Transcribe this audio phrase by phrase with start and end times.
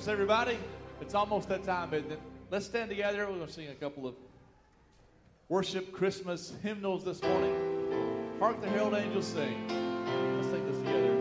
[0.00, 0.58] Christmas, everybody.
[1.02, 2.20] It's almost that time, isn't it?
[2.50, 3.26] Let's stand together.
[3.26, 4.14] We're going to sing a couple of
[5.50, 7.54] worship Christmas hymnals this morning.
[8.38, 9.68] Hark the Herald Angels sing.
[9.68, 11.16] Let's sing this together.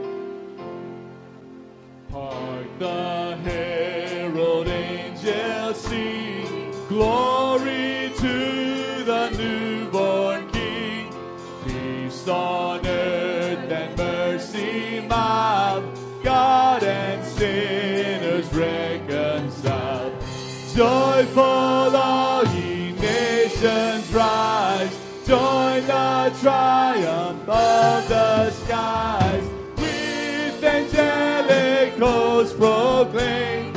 [2.10, 6.72] Hark the Herald Angels sing.
[6.88, 11.14] Glory to the newborn King.
[11.66, 12.59] Peace on
[20.80, 24.98] Joyful all ye nations rise.
[25.28, 29.44] Join the triumph of the skies.
[29.76, 33.74] With angelic hosts proclaim.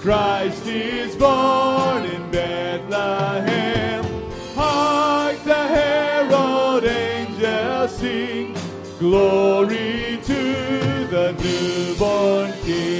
[0.00, 4.06] Christ is born in Bethlehem.
[4.54, 8.56] Hark the herald angels sing.
[8.98, 12.95] Glory to the newborn King.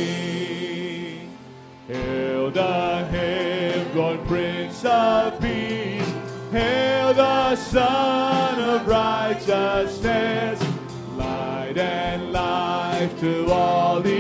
[4.96, 6.10] Of Peace.
[6.52, 10.58] Hail the Sun of Righteousness.
[11.18, 14.15] Light and life to all he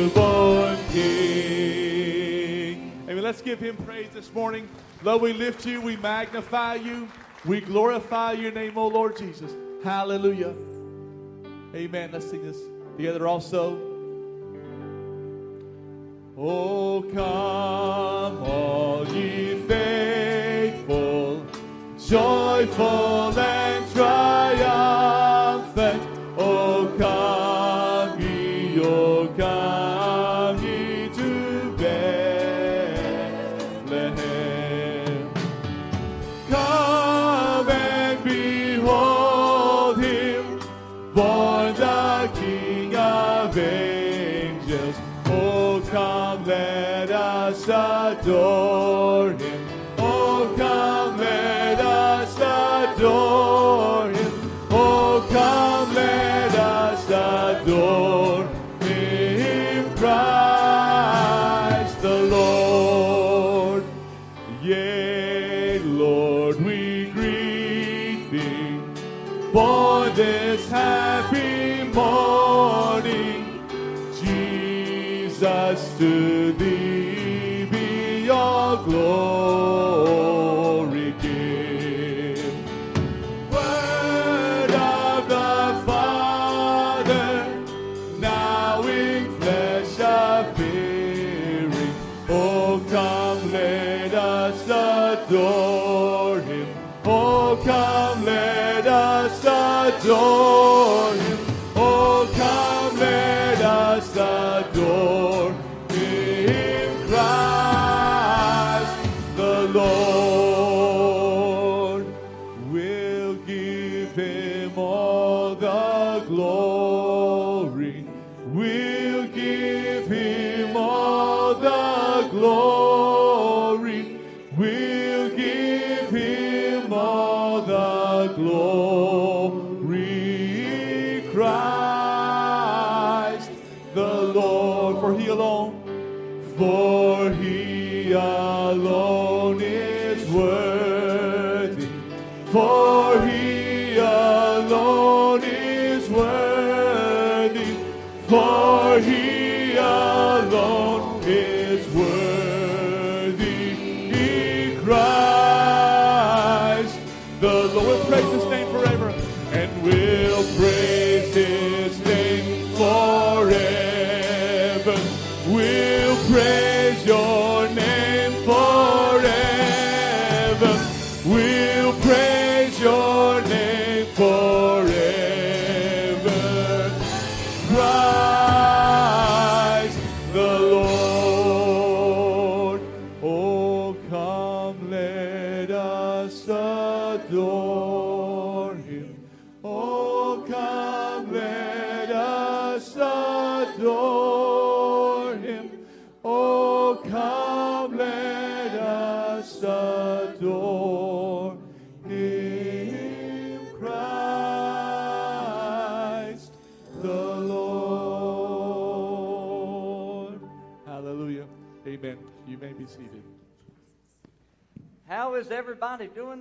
[0.00, 2.92] newborn King.
[3.08, 3.22] Amen.
[3.22, 4.68] Let's give him praise this morning.
[5.02, 7.08] Lord, we lift you, we magnify you,
[7.44, 9.52] we glorify your name, O Lord Jesus.
[9.84, 10.54] Hallelujah.
[11.74, 12.10] Amen.
[12.12, 12.56] Let's sing this
[12.96, 13.78] together also.
[16.38, 21.44] Oh, come, all ye faithful,
[21.98, 26.02] joyful and triumphant.
[26.38, 29.26] Oh, come ye, oh,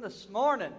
[0.10, 0.72] this morning?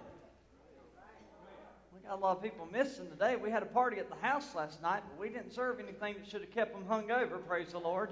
[1.95, 3.37] We got a lot of people missing today.
[3.37, 6.29] We had a party at the house last night, but we didn't serve anything that
[6.29, 8.11] should have kept them hung over, praise the Lord.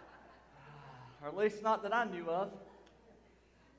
[1.22, 2.52] or at least not that I knew of.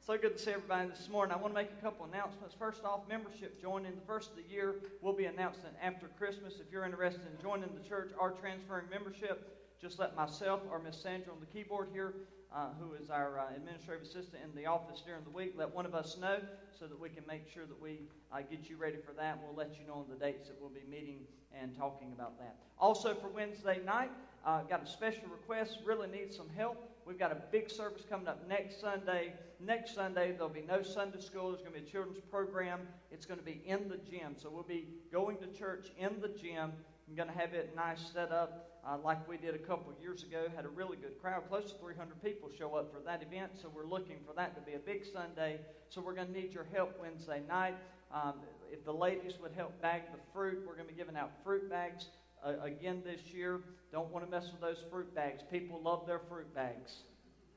[0.05, 1.36] So good to see everybody this morning.
[1.36, 2.53] I want to make a couple announcements.
[2.60, 6.60] First off, membership joining the first of the year will be announced after Christmas.
[6.60, 10.96] If you're interested in joining the church or transferring membership, just let myself or Miss
[10.96, 12.13] Sandra on the keyboard here,
[12.53, 15.86] uh, who is our uh, administrative assistant in the office during the week, let one
[15.86, 16.38] of us know
[16.77, 19.39] so that we can make sure that we uh, get you ready for that.
[19.43, 21.19] We'll let you know on the dates that we'll be meeting
[21.60, 22.57] and talking about that.
[22.77, 24.12] Also, for Wednesday night,
[24.45, 25.79] uh, got a special request.
[25.86, 26.77] Really need some help.
[27.05, 29.33] We've got a big service coming up next Sunday.
[29.60, 31.51] Next Sunday, there'll be no Sunday school.
[31.51, 32.81] There's going to be a children's program.
[33.12, 34.36] It's going to be in the gym.
[34.38, 36.72] So we'll be going to church in the gym.
[37.07, 40.23] I'm going to have it nice set up uh, like we did a couple years
[40.23, 40.47] ago.
[40.55, 41.43] Had a really good crowd.
[41.49, 43.51] Close to 300 people show up for that event.
[43.61, 45.59] So we're looking for that to be a big Sunday.
[45.89, 47.75] So we're going to need your help Wednesday night.
[48.13, 48.35] Um,
[48.71, 51.69] if the ladies would help bag the fruit, we're going to be giving out fruit
[51.69, 52.07] bags
[52.45, 53.61] uh, again this year.
[53.91, 55.41] Don't want to mess with those fruit bags.
[55.49, 56.91] People love their fruit bags.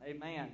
[0.04, 0.49] Amen.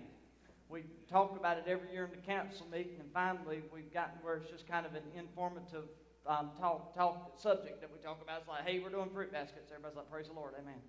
[0.69, 4.37] We talk about it every year in the council meeting, and finally we've gotten where
[4.37, 5.85] it's just kind of an informative
[6.27, 8.41] um, talk, talk subject that we talk about.
[8.41, 9.71] It's like, hey, we're doing fruit baskets.
[9.71, 10.81] Everybody's like, praise the Lord, amen.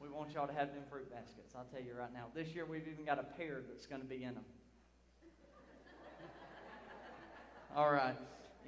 [0.00, 1.54] We want y'all to have them fruit baskets.
[1.56, 2.26] I'll tell you right now.
[2.34, 4.44] This year we've even got a pear that's going to be in them.
[7.76, 8.16] All right.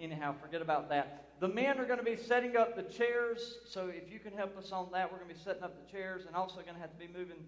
[0.00, 1.24] Anyhow, forget about that.
[1.40, 3.58] The men are going to be setting up the chairs.
[3.66, 5.90] So if you can help us on that, we're going to be setting up the
[5.90, 7.38] chairs and also going to have to be moving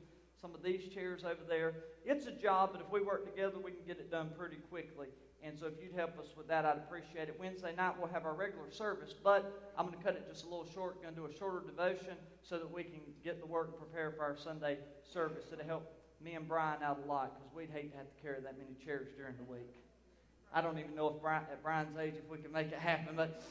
[0.40, 1.75] some of these chairs over there.
[2.04, 5.09] It's a job, but if we work together, we can get it done pretty quickly.
[5.43, 7.37] And so if you'd help us with that, I'd appreciate it.
[7.38, 10.49] Wednesday night, we'll have our regular service, but I'm going to cut it just a
[10.49, 11.00] little short.
[11.02, 14.11] Going to do a shorter devotion so that we can get the work and prepare
[14.12, 15.45] for our Sunday service.
[15.52, 15.93] It'll help
[16.25, 18.75] me and Brian out a lot because we'd hate to have to carry that many
[18.85, 19.71] chairs during the week.
[20.52, 23.14] I don't even know if Brian, at Brian's age if we can make it happen,
[23.16, 23.43] but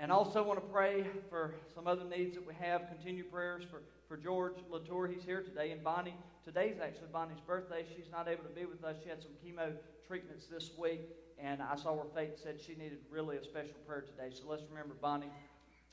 [0.00, 2.88] and also want to pray for some other needs that we have.
[2.88, 5.06] Continue prayers for, for George Latour.
[5.06, 6.16] He's here today, and Bonnie.
[6.44, 7.86] Today's actually Bonnie's birthday.
[7.96, 8.96] She's not able to be with us.
[9.02, 9.72] She had some chemo
[10.06, 11.00] treatments this week,
[11.38, 14.28] and I saw her fate said she needed really a special prayer today.
[14.36, 15.30] So let's remember Bonnie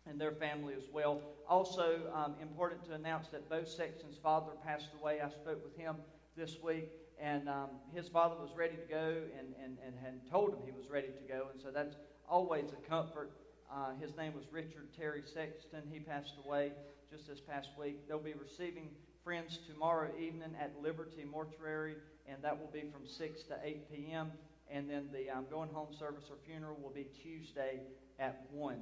[0.05, 1.21] and their family as well.
[1.47, 5.21] Also, um, important to announce that Bo Sexton's father passed away.
[5.21, 5.95] I spoke with him
[6.35, 10.49] this week, and um, his father was ready to go and, and, and had told
[10.49, 11.95] him he was ready to go, and so that's
[12.27, 13.31] always a comfort.
[13.71, 15.83] Uh, his name was Richard Terry Sexton.
[15.89, 16.73] He passed away
[17.09, 18.05] just this past week.
[18.09, 18.89] They'll be receiving
[19.23, 21.95] friends tomorrow evening at Liberty Mortuary
[22.27, 24.31] and that will be from 6 to 8 p.m.
[24.69, 27.81] And then the um, going home service or funeral will be Tuesday
[28.19, 28.77] at 1.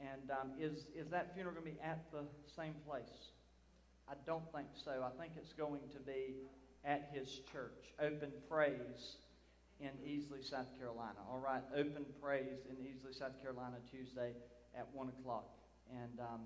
[0.00, 2.24] And um, is, is that funeral going to be at the
[2.56, 3.32] same place?
[4.08, 5.04] I don't think so.
[5.04, 6.34] I think it's going to be
[6.84, 9.16] at his church, Open Praise
[9.80, 11.18] in Easley, South Carolina.
[11.30, 14.32] All right, Open Praise in Easley, South Carolina, Tuesday
[14.76, 15.50] at 1 o'clock.
[15.90, 16.40] And um,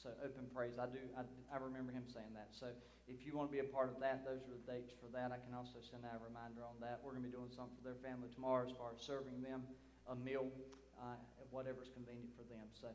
[0.00, 2.48] so, Open Praise, I do, I, I remember him saying that.
[2.56, 2.72] So,
[3.04, 5.28] if you want to be a part of that, those are the dates for that.
[5.28, 7.04] I can also send out a reminder on that.
[7.04, 9.60] We're going to be doing something for their family tomorrow as far as serving them
[10.08, 10.48] a meal,
[10.96, 11.20] uh,
[11.52, 12.64] whatever's convenient for them.
[12.72, 12.88] So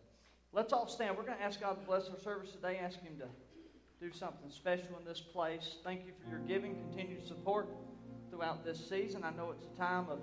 [0.49, 1.13] let's all stand.
[1.13, 3.29] We're going to ask God to bless our service today, ask Him to
[3.99, 5.77] do something special in this place.
[5.83, 7.69] Thank you for your giving, continued support
[8.29, 9.23] throughout this season.
[9.23, 10.19] I know it's a time of,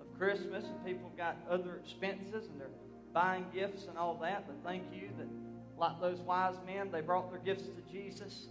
[0.00, 2.74] of Christmas and people have got other expenses and they're
[3.12, 5.28] buying gifts and all that, but thank you that,
[5.82, 8.46] like those wise men, they brought their gifts to Jesus.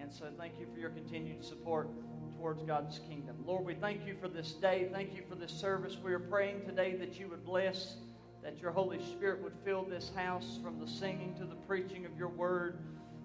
[0.00, 1.88] And so thank you for your continued support
[2.36, 3.34] towards God's kingdom.
[3.44, 4.88] Lord, we thank you for this day.
[4.92, 5.96] Thank you for this service.
[6.02, 7.96] We are praying today that you would bless,
[8.44, 12.16] that your Holy Spirit would fill this house from the singing to the preaching of
[12.16, 12.78] your word,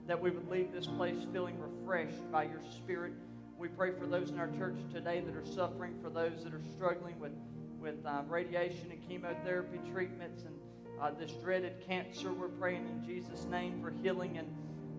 [0.07, 3.13] that we would leave this place feeling refreshed by your Spirit.
[3.59, 6.63] We pray for those in our church today that are suffering, for those that are
[6.73, 7.33] struggling with,
[7.79, 10.55] with uh, radiation and chemotherapy treatments and
[11.01, 12.31] uh, this dreaded cancer.
[12.31, 14.47] We're praying in Jesus' name for healing and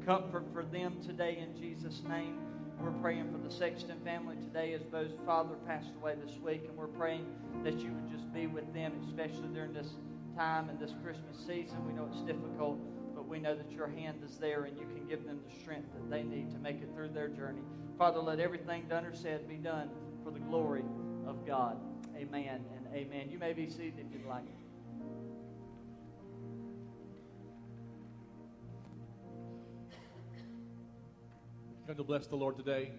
[0.04, 2.38] comfort for them today in Jesus' name.
[2.80, 6.76] We're praying for the Sexton family today as Bo's father passed away this week, and
[6.76, 7.26] we're praying
[7.62, 9.90] that you would just be with them, especially during this
[10.36, 11.86] time and this Christmas season.
[11.86, 12.80] We know it's difficult,
[13.14, 15.92] but we know that your hand is there and you can give them the strength
[15.94, 17.62] that they need to make it through their journey.
[17.96, 19.90] Father, let everything done or said be done
[20.24, 20.82] for the glory
[21.26, 21.76] of God.
[22.16, 23.28] Amen and amen.
[23.30, 24.61] You may be seated if you'd like.
[31.92, 32.90] going to bless the Lord today?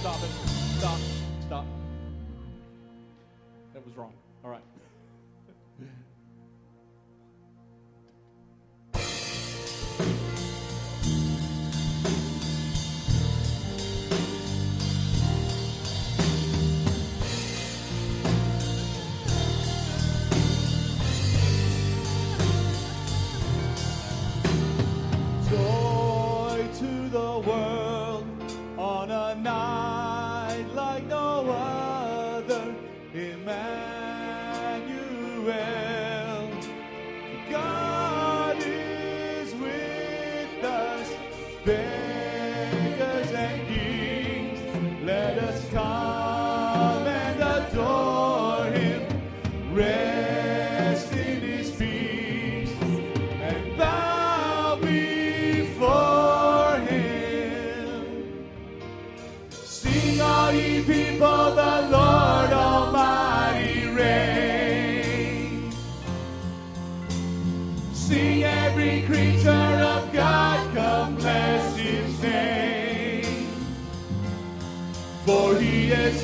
[0.00, 0.30] Stop it.
[0.78, 0.98] Stop.
[1.46, 1.66] Stop.
[3.74, 4.14] That was wrong.
[4.42, 4.62] All right.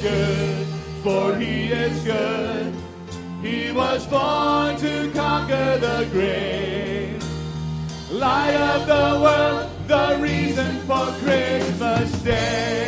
[0.02, 0.66] good,
[1.02, 2.74] for he is good.
[3.40, 7.22] He was born to conquer the grave.
[8.10, 12.81] Light of the world, the reason for Christmas Day.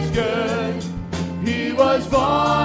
[0.00, 0.82] was good.
[1.46, 2.59] He was born.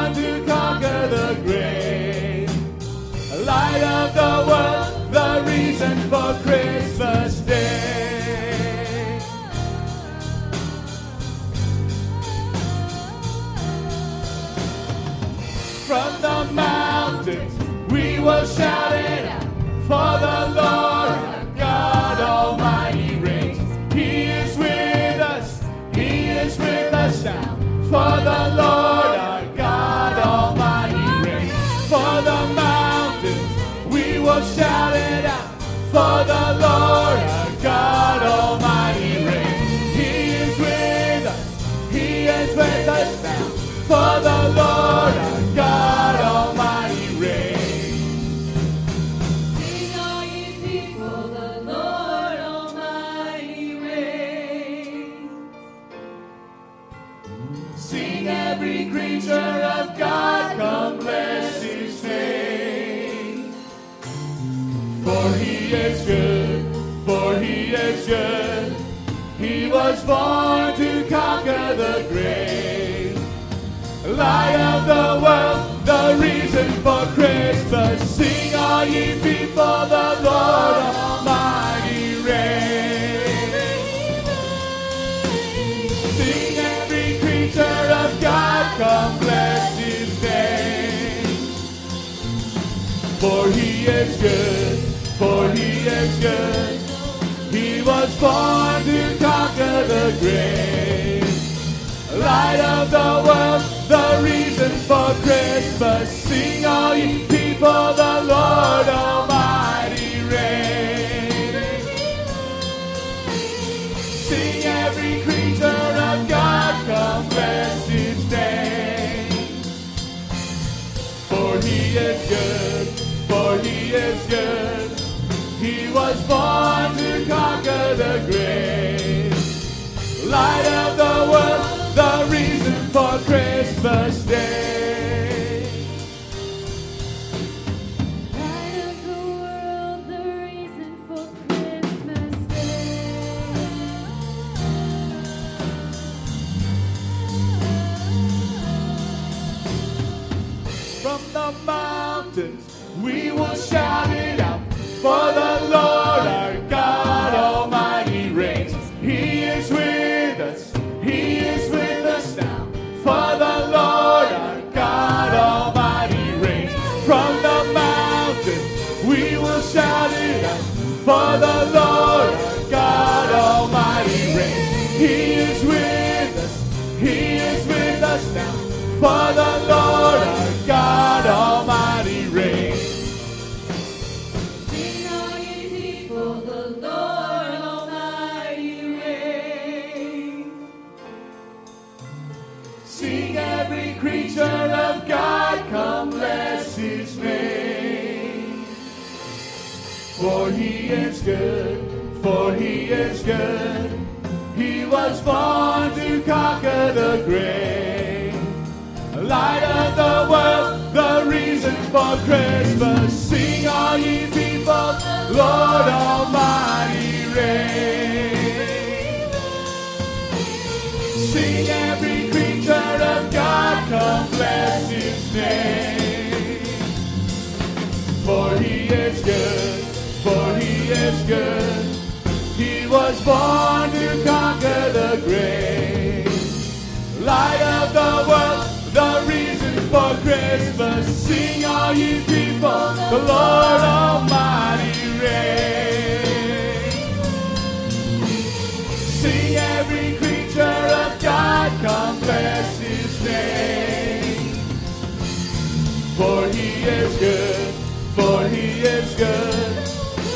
[132.95, 133.54] for grace.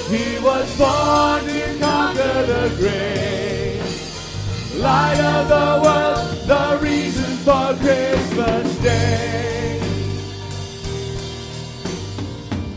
[0.10, 3.84] He was born to conquer the grave.
[4.82, 9.80] Light of the world, the reason for Christmas Day.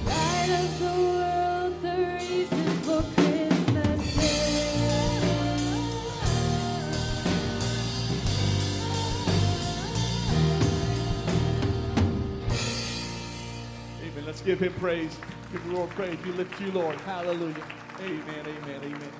[0.04, 5.22] Light of the world, the reason for Christmas Day.
[14.04, 14.24] Amen.
[14.26, 15.16] Let's give him praise.
[15.52, 16.16] Give the Lord praise.
[16.24, 16.98] We lift you, Lord.
[17.02, 17.62] Hallelujah.
[18.00, 18.46] Amen.
[18.46, 18.80] Amen.
[18.82, 19.12] Amen.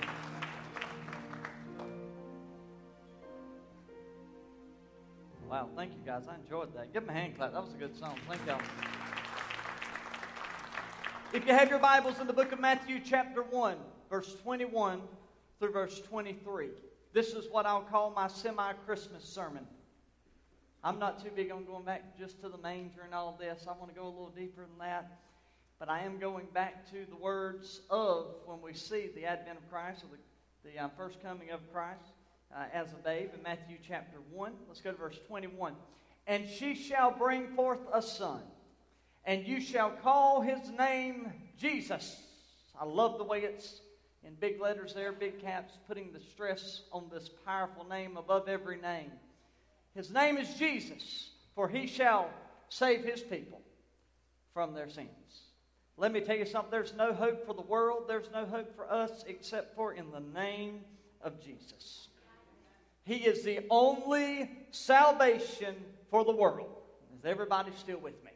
[5.46, 6.22] Wow, thank you guys.
[6.26, 6.94] I enjoyed that.
[6.94, 7.52] Give them a hand clap.
[7.52, 8.16] That was a good song.
[8.26, 8.62] Thank y'all.
[11.34, 13.76] If you have your Bibles in the book of Matthew, chapter 1,
[14.08, 15.02] verse 21
[15.60, 16.68] through verse 23,
[17.12, 19.66] this is what I'll call my semi Christmas sermon.
[20.82, 23.66] I'm not too big on going back just to the manger and all this.
[23.68, 25.18] I want to go a little deeper than that.
[25.82, 29.68] But I am going back to the words of when we see the advent of
[29.68, 32.04] Christ, or the, the uh, first coming of Christ
[32.54, 34.52] uh, as a babe in Matthew chapter 1.
[34.68, 35.74] Let's go to verse 21.
[36.28, 38.42] And she shall bring forth a son,
[39.24, 42.16] and you shall call his name Jesus.
[42.80, 43.80] I love the way it's
[44.24, 48.80] in big letters there, big caps, putting the stress on this powerful name above every
[48.80, 49.10] name.
[49.96, 52.30] His name is Jesus, for he shall
[52.68, 53.60] save his people
[54.54, 55.41] from their sins.
[55.96, 58.90] Let me tell you something there's no hope for the world, there's no hope for
[58.90, 60.80] us except for in the name
[61.22, 62.08] of Jesus.
[63.04, 65.74] He is the only salvation
[66.10, 66.70] for the world.
[67.18, 68.30] Is everybody still with me?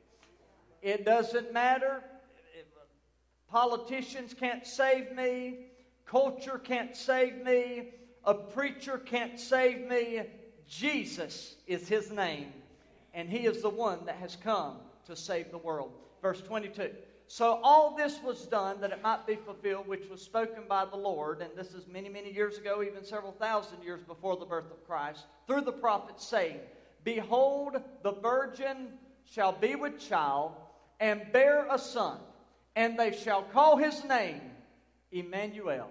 [0.83, 2.03] It doesn't matter.
[3.49, 5.67] Politicians can't save me.
[6.05, 7.91] Culture can't save me.
[8.25, 10.23] A preacher can't save me.
[10.69, 12.53] Jesus is his name,
[13.15, 15.93] and he is the one that has come to save the world.
[16.21, 16.91] Verse 22.
[17.29, 20.97] So all this was done that it might be fulfilled, which was spoken by the
[20.97, 24.71] Lord, and this is many, many years ago, even several thousand years before the birth
[24.71, 26.61] of Christ, through the prophet, saying,
[27.03, 28.89] Behold, the virgin
[29.25, 30.53] shall be with child,
[31.01, 32.19] and bear a son,
[32.77, 34.41] and they shall call his name
[35.11, 35.91] Emmanuel,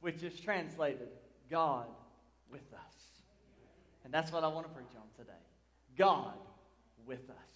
[0.00, 1.08] which is translated
[1.50, 1.86] God
[2.50, 2.94] with us.
[4.04, 5.38] And that's what I want to preach on today
[5.96, 6.34] God
[7.06, 7.53] with us.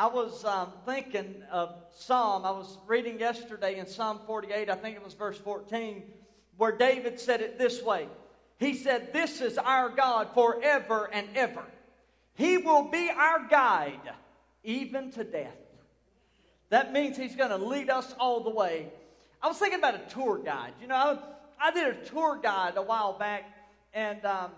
[0.00, 2.46] I was um, thinking of Psalm.
[2.46, 6.02] I was reading yesterday in Psalm 48, I think it was verse 14,
[6.56, 8.08] where David said it this way
[8.58, 11.62] He said, This is our God forever and ever.
[12.32, 14.14] He will be our guide
[14.64, 15.58] even to death.
[16.70, 18.86] That means He's going to lead us all the way.
[19.42, 20.72] I was thinking about a tour guide.
[20.80, 20.94] You know,
[21.60, 23.52] I, I did a tour guide a while back,
[23.92, 24.52] and um,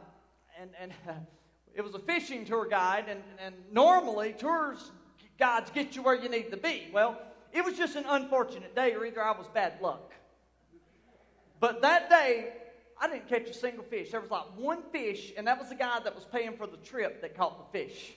[0.61, 0.93] and and
[1.75, 4.93] it was a fishing tour guide, and, and normally tours
[5.39, 6.89] guides get you where you need to be.
[6.93, 7.21] Well,
[7.53, 10.13] it was just an unfortunate day, or either I was bad luck.
[11.61, 12.53] But that day,
[13.01, 14.11] I didn't catch a single fish.
[14.11, 16.77] There was like one fish, and that was the guy that was paying for the
[16.79, 18.13] trip that caught the fish.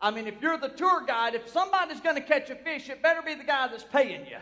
[0.00, 3.02] I mean, if you're the tour guide, if somebody's going to catch a fish, it
[3.02, 4.38] better be the guy that's paying you.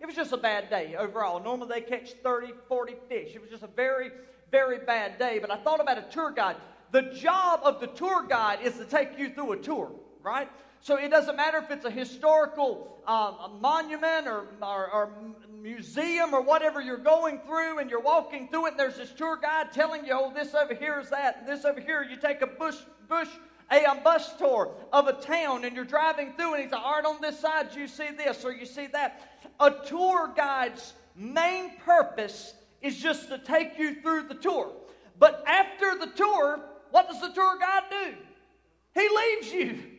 [0.00, 1.42] It was just a bad day overall.
[1.42, 3.34] Normally they catch 30, 40 fish.
[3.34, 4.10] It was just a very,
[4.52, 5.40] very bad day.
[5.40, 6.56] But I thought about a tour guide.
[6.92, 9.90] The job of the tour guide is to take you through a tour,
[10.22, 10.48] right?
[10.80, 15.10] So it doesn't matter if it's a historical um, a monument or, or, or
[15.62, 19.38] museum or whatever you're going through and you're walking through it and there's this tour
[19.40, 22.42] guide telling you, oh, this over here is that, and this over here, you take
[22.42, 22.76] a bush,
[23.08, 23.28] bush
[23.70, 26.96] a, a bus tour of a town and you're driving through and he's like, all
[26.96, 29.40] right, on this side you see this or you see that.
[29.58, 34.70] A tour guide's main purpose is just to take you through the tour.
[35.18, 36.60] But after the tour,
[36.90, 38.14] what does the tour guide do?
[39.00, 39.97] He leaves you.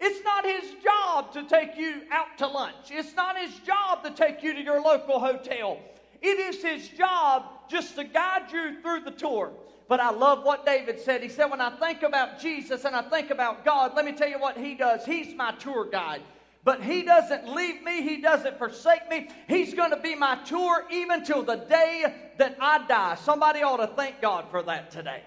[0.00, 2.90] It's not his job to take you out to lunch.
[2.90, 5.78] It's not his job to take you to your local hotel.
[6.22, 9.52] It is his job just to guide you through the tour.
[9.88, 11.22] But I love what David said.
[11.22, 14.28] He said, When I think about Jesus and I think about God, let me tell
[14.28, 15.04] you what he does.
[15.04, 16.22] He's my tour guide.
[16.62, 19.28] But he doesn't leave me, he doesn't forsake me.
[19.48, 23.16] He's going to be my tour even till the day that I die.
[23.16, 25.22] Somebody ought to thank God for that today.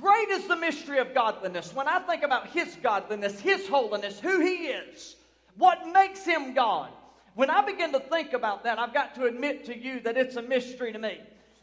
[0.00, 1.74] Great is the mystery of godliness.
[1.74, 5.16] When I think about His godliness, His holiness, who He is,
[5.56, 6.90] what makes Him God,
[7.34, 10.36] when I begin to think about that, I've got to admit to you that it's
[10.36, 11.20] a mystery to me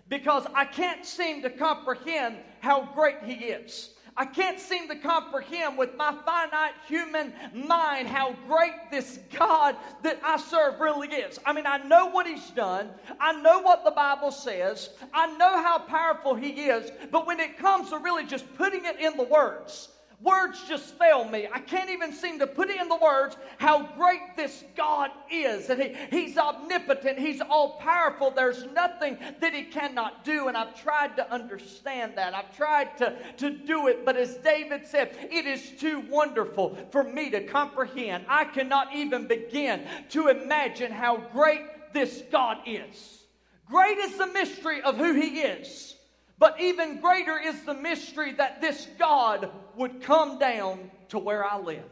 [0.10, 3.92] because I can't seem to comprehend how great He is.
[4.16, 10.20] I can't seem to comprehend with my finite human mind how great this God that
[10.24, 11.40] I serve really is.
[11.46, 15.62] I mean, I know what He's done, I know what the Bible says, I know
[15.64, 19.24] how powerful He is, but when it comes to really just putting it in the
[19.24, 19.90] words,
[20.24, 21.50] Words just fail me.
[21.52, 25.70] I can't even seem to put in the words how great this God is.
[25.70, 28.32] And he, He's omnipotent, He's all powerful.
[28.32, 30.48] There's nothing that He cannot do.
[30.48, 32.34] And I've tried to understand that.
[32.34, 34.06] I've tried to, to do it.
[34.06, 38.24] But as David said, it is too wonderful for me to comprehend.
[38.30, 43.24] I cannot even begin to imagine how great this God is.
[43.68, 45.96] Great is the mystery of who He is.
[46.40, 51.60] But even greater is the mystery that this God would come down to where I
[51.60, 51.84] live.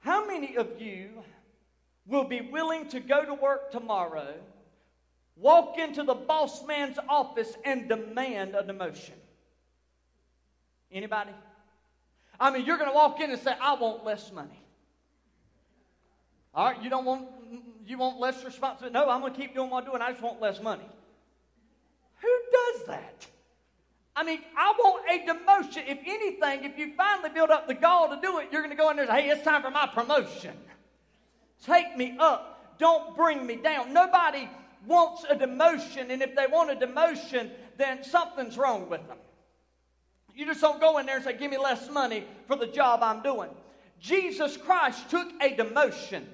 [0.00, 1.10] How many of you
[2.06, 4.34] will be willing to go to work tomorrow,
[5.36, 9.12] walk into the boss man's office, and demand a demotion?
[10.90, 11.32] Anybody?
[12.40, 14.60] I mean, you're going to walk in and say, I want less money.
[16.54, 17.28] All right, you don't want
[17.86, 18.92] you want less responsibility.
[18.92, 20.02] No, I'm going to keep doing what I'm doing.
[20.02, 20.84] I just want less money.
[22.58, 23.26] Does that?
[24.16, 25.84] I mean, I want a demotion.
[25.86, 28.76] If anything, if you finally build up the gall to do it, you're going to
[28.76, 30.56] go in there and say, hey, it's time for my promotion.
[31.64, 32.76] Take me up.
[32.78, 33.92] Don't bring me down.
[33.92, 34.48] Nobody
[34.86, 39.18] wants a demotion, and if they want a demotion, then something's wrong with them.
[40.34, 43.02] You just don't go in there and say, give me less money for the job
[43.02, 43.50] I'm doing.
[44.00, 46.24] Jesus Christ took a demotion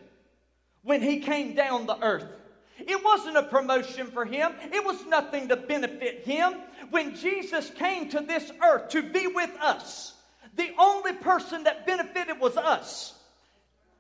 [0.83, 2.29] when he came down the earth.
[2.79, 4.53] It wasn't a promotion for him.
[4.73, 6.55] It was nothing to benefit him.
[6.91, 10.15] When Jesus came to this earth to be with us,
[10.57, 13.15] the only person that benefited was us.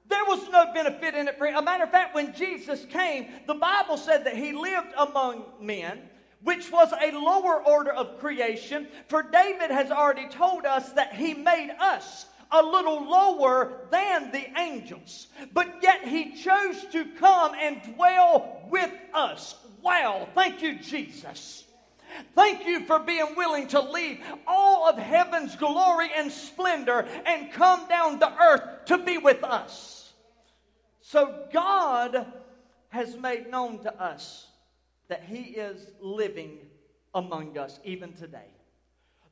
[0.09, 1.57] There was no benefit in it for him.
[1.57, 6.01] A matter of fact, when Jesus came, the Bible said that he lived among men,
[6.43, 8.87] which was a lower order of creation.
[9.09, 14.47] For David has already told us that he made us a little lower than the
[14.59, 15.27] angels.
[15.53, 19.57] But yet he chose to come and dwell with us.
[19.83, 21.64] Wow, thank you, Jesus.
[22.37, 27.88] Thank you for being willing to leave all of heaven's glory and splendor and come
[27.88, 30.12] down to earth to be with us.
[31.01, 32.25] So God
[32.90, 34.47] has made known to us
[35.09, 36.59] that He is living
[37.14, 38.47] among us even today.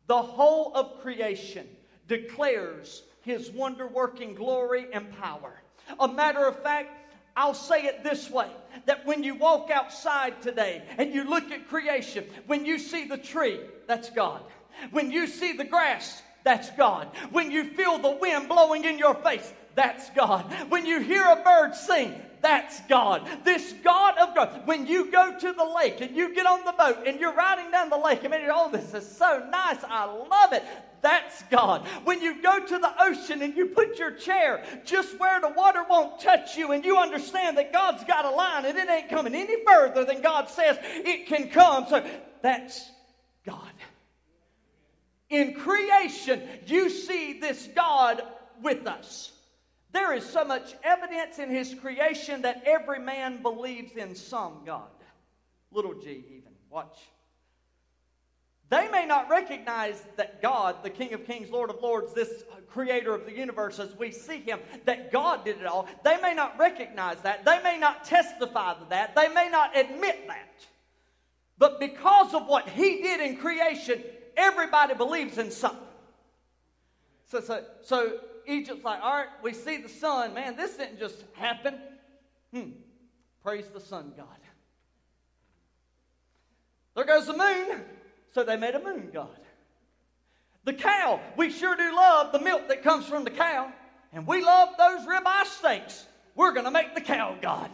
[0.09, 1.69] The whole of creation
[2.09, 5.61] declares his wonder working glory and power.
[5.99, 6.91] A matter of fact,
[7.37, 8.49] I'll say it this way
[8.87, 13.17] that when you walk outside today and you look at creation, when you see the
[13.17, 14.43] tree, that's God.
[14.91, 17.09] When you see the grass, that's God.
[17.31, 20.45] When you feel the wind blowing in your face, that's God.
[20.69, 23.29] When you hear a bird sing, that's God.
[23.45, 24.67] This God of God.
[24.67, 27.71] When you go to the lake and you get on the boat and you're riding
[27.71, 29.79] down the lake, I mean, oh, this is so nice.
[29.85, 30.65] I love it.
[31.03, 31.87] That's God.
[32.05, 35.85] When you go to the ocean and you put your chair just where the water
[35.89, 39.35] won't touch you and you understand that God's got a line and it ain't coming
[39.35, 41.87] any further than God says it can come.
[41.89, 42.05] So
[42.41, 42.91] that's
[43.47, 43.73] God.
[45.29, 48.23] In creation, you see this God
[48.63, 49.32] with us.
[49.93, 54.89] There is so much evidence in his creation that every man believes in some God.
[55.71, 56.53] Little g, even.
[56.71, 56.99] Watch.
[58.71, 63.15] They may not recognize that God, the King of Kings, Lord of Lords, this creator
[63.15, 65.87] of the universe as we see him, that God did it all.
[66.05, 67.45] They may not recognize that.
[67.45, 69.15] They may not testify to that.
[69.15, 70.65] They may not admit that.
[71.59, 74.03] But because of what he did in creation,
[74.39, 75.79] everybody believes in something.
[77.31, 80.35] So, so, so Egypt's like, all right, we see the sun.
[80.35, 81.79] Man, this didn't just happen.
[82.53, 82.71] Hmm.
[83.43, 84.27] Praise the sun god.
[86.95, 87.83] There goes the moon.
[88.33, 89.39] So they made a moon god.
[90.65, 91.21] The cow.
[91.37, 93.73] We sure do love the milk that comes from the cow.
[94.13, 96.07] And we love those ribeye steaks.
[96.35, 97.71] We're going to make the cow god.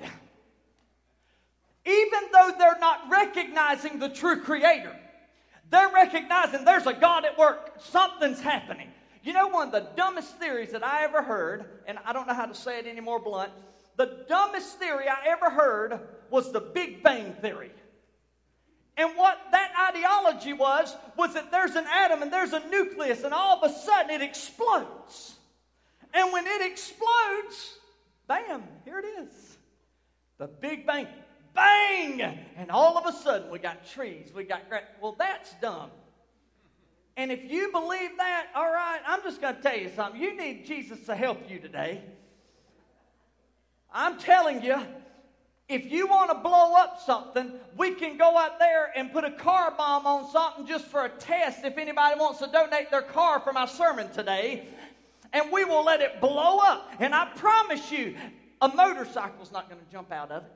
[1.84, 4.94] Even though they're not recognizing the true creator,
[5.70, 7.74] they're recognizing there's a God at work.
[7.78, 8.88] Something's happening.
[9.22, 12.34] You know, one of the dumbest theories that I ever heard, and I don't know
[12.34, 13.50] how to say it any more blunt,
[13.96, 16.00] the dumbest theory I ever heard
[16.30, 17.72] was the Big Bang Theory.
[18.96, 23.34] And what that ideology was, was that there's an atom and there's a nucleus, and
[23.34, 25.36] all of a sudden it explodes.
[26.14, 27.78] And when it explodes,
[28.26, 29.58] bam, here it is.
[30.38, 31.06] The Big Bang.
[31.54, 32.20] Bang!
[32.56, 34.84] And all of a sudden we got trees, we got grass.
[35.00, 35.90] Well, that's dumb.
[37.18, 40.22] And if you believe that, all right, I'm just going to tell you something.
[40.22, 42.00] You need Jesus to help you today.
[43.92, 44.76] I'm telling you,
[45.68, 49.32] if you want to blow up something, we can go out there and put a
[49.32, 53.40] car bomb on something just for a test if anybody wants to donate their car
[53.40, 54.68] for my sermon today.
[55.32, 56.92] And we will let it blow up.
[57.00, 58.14] And I promise you,
[58.62, 60.52] a motorcycle's not going to jump out of it.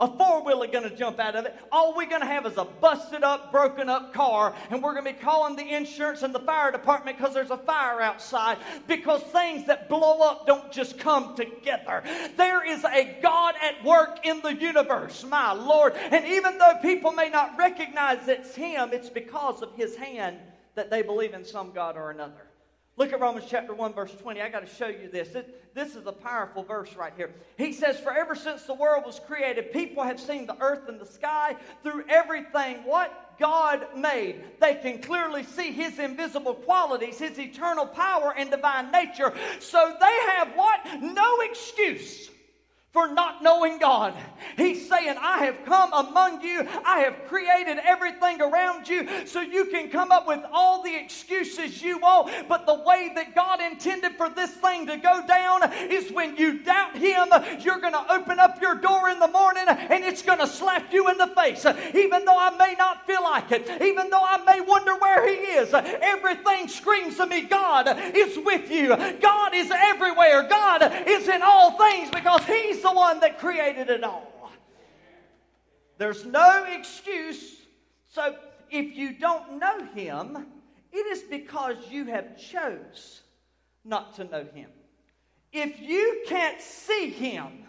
[0.00, 1.56] A four wheeler going to jump out of it.
[1.70, 5.04] All we're going to have is a busted up, broken up car, and we're going
[5.04, 8.58] to be calling the insurance and the fire department because there's a fire outside.
[8.88, 12.02] Because things that blow up don't just come together.
[12.36, 15.94] There is a God at work in the universe, my Lord.
[15.94, 20.38] And even though people may not recognize it's Him, it's because of His hand
[20.74, 22.46] that they believe in some God or another.
[22.96, 24.40] Look at Romans chapter 1, verse 20.
[24.40, 25.34] I got to show you this.
[25.34, 27.32] It, this is a powerful verse right here.
[27.58, 31.00] He says, For ever since the world was created, people have seen the earth and
[31.00, 34.44] the sky through everything what God made.
[34.60, 39.32] They can clearly see His invisible qualities, His eternal power and divine nature.
[39.58, 41.02] So they have what?
[41.02, 42.30] No excuse
[42.94, 44.14] for not knowing God.
[44.56, 49.64] He's saying, I have come among you, I have created everything around you so you
[49.64, 52.48] can come up with all the excuses you want.
[52.48, 56.62] But the way that God intended for this thing to go down is when you
[56.62, 57.28] doubt Him,
[57.60, 60.92] you're going to open up your door in the morning and it's going to slap
[60.92, 61.66] you in the face.
[61.94, 65.34] Even though I may not feel like it, even though I may wonder where He
[65.34, 68.96] is, everything screams to me God is with you.
[69.20, 70.46] God is everywhere.
[70.48, 74.52] God is in all things because He's the one that created it all.
[75.98, 77.56] There's no excuse.
[78.06, 78.36] So
[78.70, 80.46] if you don't know him,
[80.92, 83.22] it is because you have chose
[83.84, 84.70] not to know him.
[85.52, 87.64] If you can't see him,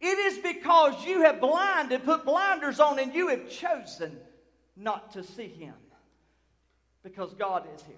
[0.00, 4.18] it is because you have blinded, put blinders on, and you have chosen
[4.76, 5.74] not to see him.
[7.02, 7.96] Because God is here.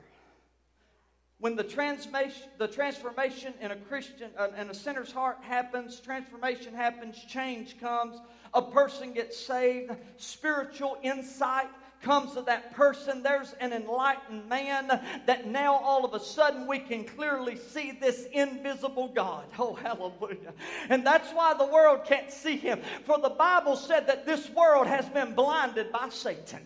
[1.38, 6.72] When the transformation, the transformation in a Christian, uh, in a sinner's heart happens, transformation
[6.72, 8.18] happens, change comes,
[8.54, 11.68] a person gets saved, spiritual insight
[12.00, 13.22] comes to that person.
[13.22, 14.88] There's an enlightened man
[15.26, 19.44] that now all of a sudden we can clearly see this invisible God.
[19.58, 20.54] Oh, hallelujah.
[20.88, 22.80] And that's why the world can't see him.
[23.04, 26.60] For the Bible said that this world has been blinded by Satan.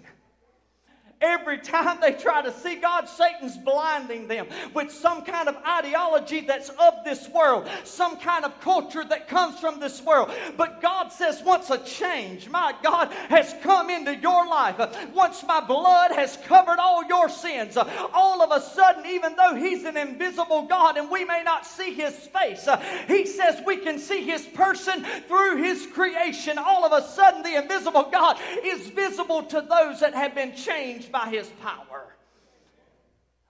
[1.20, 6.40] Every time they try to see God, Satan's blinding them with some kind of ideology
[6.40, 10.30] that's of this world, some kind of culture that comes from this world.
[10.56, 14.80] But God says, once a change, my God, has come into your life,
[15.12, 19.84] once my blood has covered all your sins, all of a sudden, even though He's
[19.84, 22.66] an invisible God and we may not see His face,
[23.08, 26.56] He says we can see His person through His creation.
[26.56, 31.09] All of a sudden, the invisible God is visible to those that have been changed
[31.10, 32.14] by his power.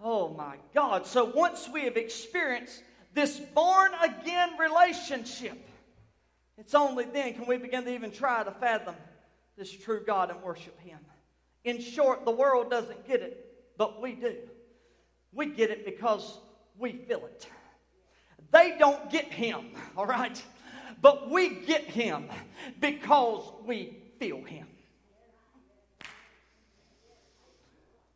[0.01, 1.07] Oh my God.
[1.07, 2.83] So once we have experienced
[3.15, 5.59] this born again relationship,
[6.57, 8.95] it's only then can we begin to even try to fathom
[9.57, 10.99] this true God and worship him.
[11.65, 13.47] In short, the world doesn't get it,
[13.77, 14.37] but we do.
[15.33, 16.39] We get it because
[16.79, 17.47] we feel it.
[18.53, 20.43] They don't get him, all right?
[21.03, 22.29] But we get him
[22.81, 24.67] because we feel him.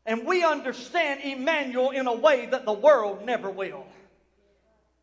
[0.07, 3.87] And we understand Emmanuel in a way that the world never will.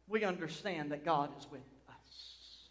[0.08, 2.68] We understand that God is with us.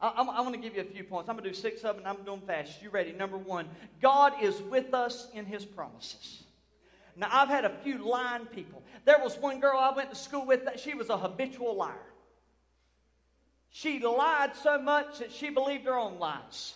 [0.00, 1.28] I, I'm, I'm going to give you a few points.
[1.28, 2.82] I'm going to do six of them, I'm going fast.
[2.82, 3.12] You ready?
[3.12, 3.68] Number one,
[4.00, 6.44] God is with us in His promises.
[7.16, 8.82] Now, I've had a few lying people.
[9.04, 11.94] There was one girl I went to school with that she was a habitual liar.
[13.70, 16.74] She lied so much that she believed her own lies.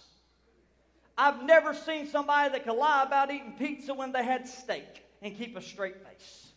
[1.16, 5.36] I've never seen somebody that could lie about eating pizza when they had steak and
[5.36, 6.48] keep a straight face.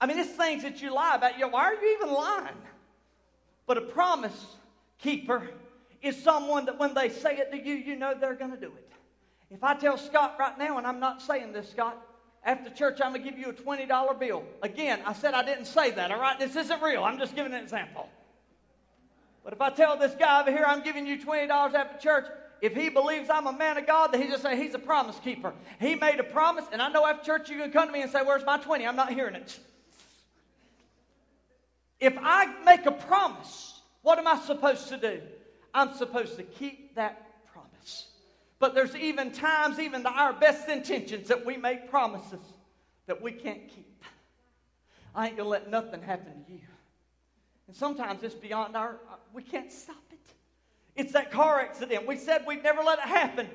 [0.00, 1.34] I mean, it's things that you lie about.
[1.34, 2.56] You know, why are you even lying?
[3.66, 4.46] But a promise
[4.98, 5.48] keeper
[6.02, 8.66] is someone that when they say it to you, you know they're going to do
[8.66, 8.92] it.
[9.50, 11.96] If I tell Scott right now, and I'm not saying this, Scott,
[12.44, 14.44] after church, I'm going to give you a $20 bill.
[14.62, 16.38] Again, I said I didn't say that, all right?
[16.38, 17.04] This isn't real.
[17.04, 18.08] I'm just giving an example.
[19.44, 22.26] But if I tell this guy over here, I'm giving you $20 after church,
[22.64, 25.18] if he believes I'm a man of God, then he just say he's a promise
[25.22, 25.52] keeper.
[25.78, 28.10] He made a promise, and I know after church you can come to me and
[28.10, 28.86] say, Where's my 20?
[28.86, 29.58] I'm not hearing it.
[32.00, 35.20] If I make a promise, what am I supposed to do?
[35.74, 38.06] I'm supposed to keep that promise.
[38.58, 42.40] But there's even times, even to our best intentions, that we make promises
[43.06, 44.02] that we can't keep.
[45.14, 46.60] I ain't gonna let nothing happen to you.
[47.66, 48.96] And sometimes it's beyond our,
[49.34, 49.96] we can't stop.
[50.96, 52.06] It's that car accident.
[52.06, 53.48] We said we'd never let it happen,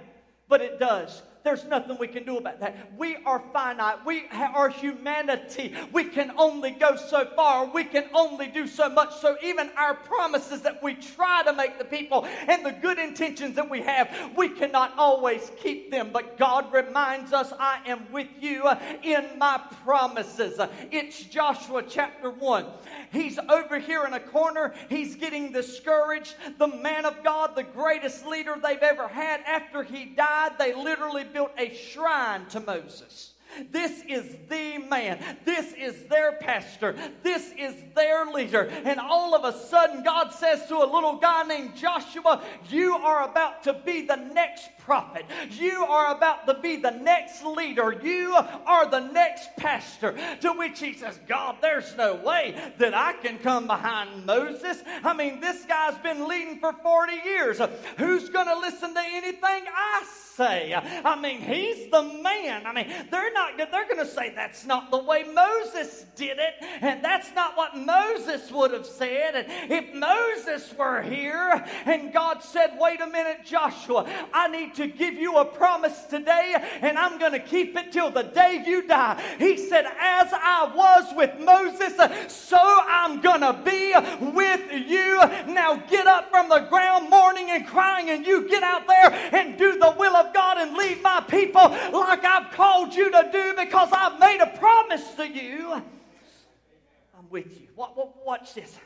[0.48, 1.22] but it does.
[1.42, 2.92] There's nothing we can do about that.
[2.98, 4.06] We are finite.
[4.06, 5.74] We are humanity.
[5.94, 7.66] We can only go so far.
[7.66, 9.16] We can only do so much.
[9.16, 13.56] So even our promises that we try to make the people and the good intentions
[13.56, 16.10] that we have, we cannot always keep them.
[16.12, 18.70] But God reminds us, I am with you
[19.02, 20.60] in my promises.
[20.92, 22.66] It's Joshua chapter 1.
[23.12, 24.74] He's over here in a corner.
[24.90, 26.36] He's getting discouraged.
[26.58, 31.24] The man of God, the greatest leader they've ever had, after he died, they literally
[31.24, 33.34] built a shrine to Moses.
[33.72, 35.20] This is the man.
[35.44, 36.96] This is their pastor.
[37.24, 38.70] This is their leader.
[38.86, 43.30] And all of a sudden, God says to a little guy named Joshua, You are
[43.30, 45.24] about to be the next prophet.
[45.52, 48.02] You are about to be the next leader.
[48.04, 50.18] You are the next pastor.
[50.42, 54.82] To which he says, God, there's no way that I can come behind Moses.
[55.04, 57.62] I mean, this guy's been leading for 40 years.
[58.00, 60.04] Who's going to listen to anything I
[60.36, 60.74] say?
[60.74, 62.66] I mean, he's the man.
[62.66, 63.68] I mean, they're not good.
[63.72, 67.78] They're going to say that's not the way Moses did it, and that's not what
[67.78, 69.36] Moses would have said.
[69.36, 74.88] And if Moses were here and God said, wait a minute, Joshua, I need to
[74.88, 78.88] give you a promise today, and I'm going to keep it till the day you
[78.88, 79.22] die.
[79.38, 81.96] He said, as I was with Moses,
[82.32, 83.94] so I'm going to be
[84.34, 85.20] with you.
[85.54, 89.58] Now get up from the ground mourning and crying, and you get out there and
[89.58, 93.54] do the will of God and lead my people like I've called you to do
[93.58, 95.74] because I've made a promise to you.
[95.74, 97.68] I'm with you.
[97.76, 98.78] Watch this.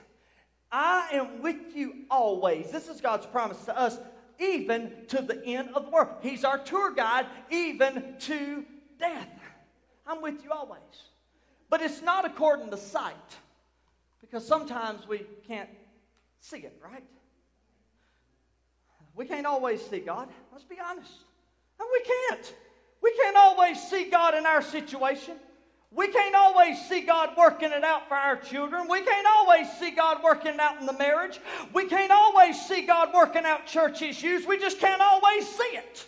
[0.72, 2.72] I am with you always.
[2.72, 4.00] This is God's promise to us,
[4.40, 6.10] even to the end of the world.
[6.22, 8.66] He's our tour guide, even to
[9.00, 9.30] death.
[10.06, 10.80] I'm with you always.
[11.70, 13.16] But it's not according to sight,
[14.22, 15.70] because sometimes we can't
[16.40, 17.04] see it, right?
[19.16, 20.30] We can't always see God.
[20.52, 21.12] Let's be honest.
[21.80, 22.54] And we can't.
[23.02, 25.36] We can't always see God in our situation.
[25.96, 28.88] We can't always see God working it out for our children.
[28.90, 31.40] We can't always see God working out in the marriage.
[31.72, 34.48] We can't always see God working out church issues.
[34.48, 36.06] We just can't always see it.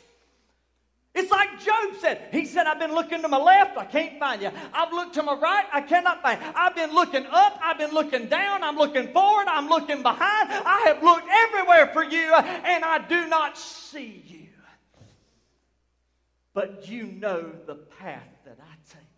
[1.14, 2.28] It's like Job said.
[2.32, 4.52] He said, I've been looking to my left, I can't find you.
[4.74, 6.48] I've looked to my right, I cannot find you.
[6.54, 10.50] I've been looking up, I've been looking down, I'm looking forward, I'm looking behind.
[10.52, 14.46] I have looked everywhere for you, and I do not see you
[16.56, 19.15] but you know the path that I take.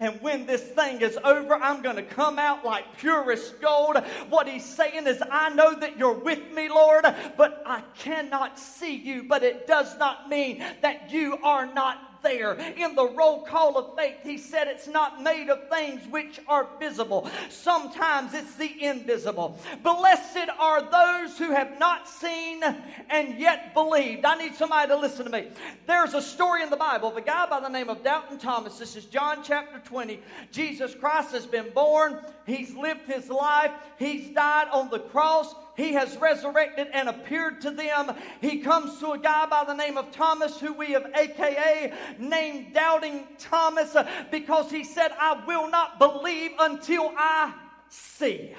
[0.00, 3.96] And when this thing is over, I'm going to come out like purest gold.
[4.28, 7.04] What he's saying is, I know that you're with me, Lord,
[7.36, 9.24] but I cannot see you.
[9.24, 12.54] But it does not mean that you are not there.
[12.54, 16.66] In the roll call of faith, he said it's not made of things which are
[16.80, 17.30] visible.
[17.50, 19.56] Sometimes it's the invisible.
[19.84, 22.62] Blessed are those who have not seen
[23.10, 24.24] and yet believed.
[24.24, 25.48] I need somebody to listen to me.
[25.86, 28.78] There's a story in the Bible of a guy by the name of Doubting Thomas.
[28.78, 30.18] This is John chapter 20.
[30.50, 35.54] Jesus Christ has been born, he's lived his life, he's died on the cross.
[35.76, 38.12] He has resurrected and appeared to them.
[38.40, 42.74] He comes to a guy by the name of Thomas, who we have AKA named
[42.74, 43.96] Doubting Thomas,
[44.30, 47.52] because he said, I will not believe until I
[47.88, 48.54] see.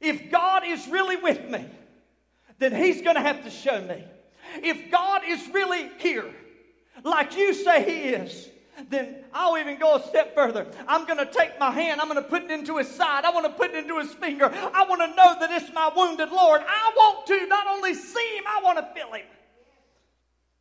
[0.00, 1.64] If God is really with me,
[2.58, 4.04] then He's going to have to show me.
[4.56, 6.34] If God is really here,
[7.04, 8.48] like you say He is,
[8.88, 10.66] then I'll even go a step further.
[10.88, 13.30] I'm going to take my hand, I'm going to put it into his side, I
[13.30, 14.50] want to put it into his finger.
[14.52, 16.62] I want to know that it's my wounded Lord.
[16.66, 19.26] I want to not only see him, I want to feel him.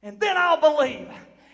[0.04, 1.08] And then I'll believe.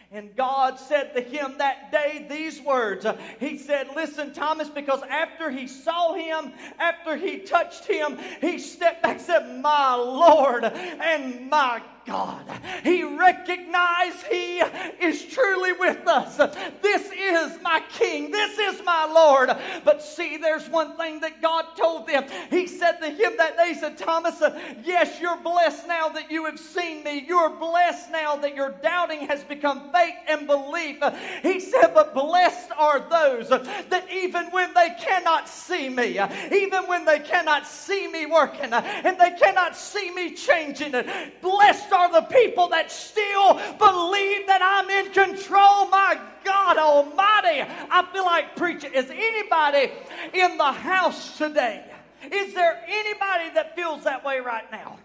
[0.10, 3.06] And God said to him that day these words.
[3.42, 9.04] He said, Listen, Thomas, because after he saw him, after he touched him, he stepped
[9.04, 12.42] back and said, My Lord and my God.
[12.84, 14.60] He recognized He
[15.02, 16.38] is truly with us.
[16.82, 18.32] This is my King.
[18.32, 19.52] This is my Lord.
[19.84, 22.26] But see, there's one thing that God told them.
[22.50, 24.42] He said to him that day, he said, Thomas,
[24.84, 27.26] yes, you're blessed now that you have seen me.
[27.28, 31.04] You're blessed now that your doubting has become faith and belief.
[31.44, 36.20] He said, but blessed are those that even when they cannot see me,
[36.52, 41.92] even when they cannot see me working, and they cannot see me changing it, blessed
[41.98, 45.88] are the people that still believe that I'm in control.
[45.88, 48.94] My God Almighty, I feel like preaching.
[48.94, 49.92] Is anybody
[50.34, 51.84] in the house today?
[52.32, 55.00] Is there anybody that feels that way right now?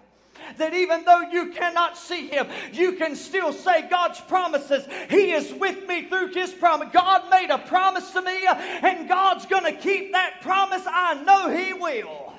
[0.59, 4.85] That even though you cannot see him, you can still say God's promises.
[5.09, 6.89] He is with me through his promise.
[6.93, 10.83] God made a promise to me, and God's going to keep that promise.
[10.85, 12.33] I know he will.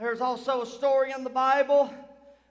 [0.00, 1.92] There's also a story in the Bible.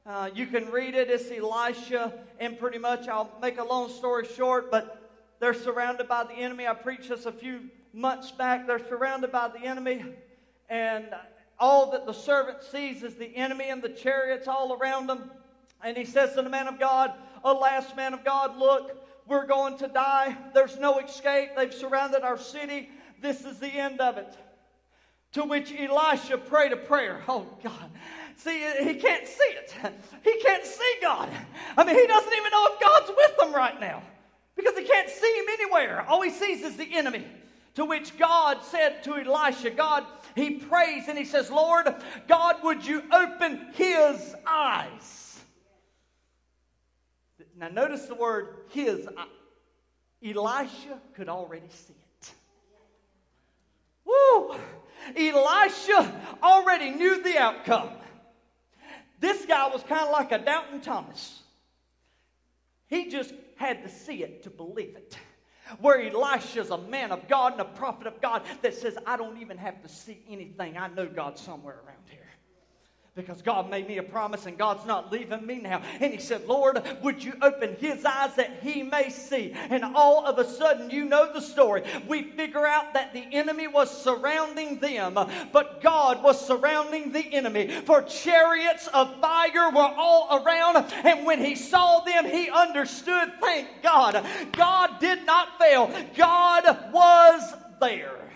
[0.04, 1.12] Uh, you can read it.
[1.12, 6.24] It's Elisha, and pretty much I'll make a long story short, but they're surrounded by
[6.24, 6.66] the enemy.
[6.66, 8.66] I preached this a few months back.
[8.66, 10.04] They're surrounded by the enemy,
[10.70, 11.06] and
[11.60, 15.30] all that the servant sees is the enemy and the chariots all around them.
[15.84, 19.78] And he says to the man of God, Alas, man of God, look, we're going
[19.78, 20.36] to die.
[20.56, 21.50] There's no escape.
[21.56, 22.90] They've surrounded our city.
[23.22, 24.36] This is the end of it.
[25.34, 27.22] To which Elisha prayed a prayer.
[27.28, 27.92] Oh, God.
[28.44, 29.72] See, he can't see it.
[30.24, 31.30] He can't see God.
[31.78, 34.02] I mean, he doesn't even know if God's with him right now
[34.56, 36.04] because he can't see him anywhere.
[36.08, 37.24] All he sees is the enemy.
[37.76, 41.94] To which God said to Elisha, God, he prays and he says, Lord,
[42.28, 45.40] God, would you open his eyes?
[47.56, 49.08] Now, notice the word his.
[50.26, 52.34] Elisha could already see it.
[54.04, 54.56] Woo!
[55.16, 57.92] Elisha already knew the outcome.
[59.22, 61.42] This guy was kind of like a doubting Thomas.
[62.88, 65.18] He just had to see it to believe it.
[65.80, 69.38] Where Elisha's a man of God and a prophet of God that says, I don't
[69.38, 70.78] even have to see anything.
[70.78, 72.21] I know God's somewhere around here
[73.14, 75.82] because God made me a promise and God's not leaving me now.
[76.00, 79.52] And he said, Lord, would you open his eyes that he may see?
[79.54, 81.84] And all of a sudden, you know the story.
[82.08, 85.16] We figure out that the enemy was surrounding them,
[85.52, 87.68] but God was surrounding the enemy.
[87.68, 90.78] For chariots of fire were all around.
[91.04, 94.26] And when he saw them, he understood, thank God.
[94.54, 98.31] God did not fail, God was there.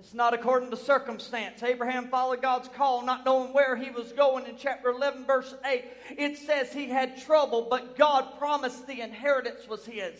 [0.00, 1.62] It's not according to circumstance.
[1.62, 4.46] Abraham followed God's call, not knowing where he was going.
[4.46, 5.84] In chapter 11, verse 8,
[6.16, 10.18] it says he had trouble, but God promised the inheritance was his.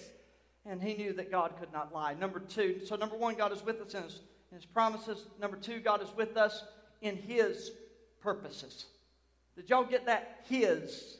[0.66, 2.12] And he knew that God could not lie.
[2.12, 4.20] Number two, so number one, God is with us in his,
[4.50, 5.24] in his promises.
[5.40, 6.62] Number two, God is with us
[7.00, 7.70] in his
[8.20, 8.84] purposes.
[9.56, 10.44] Did y'all get that?
[10.46, 11.16] His.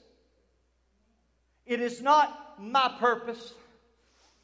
[1.65, 3.55] It is not my purpose,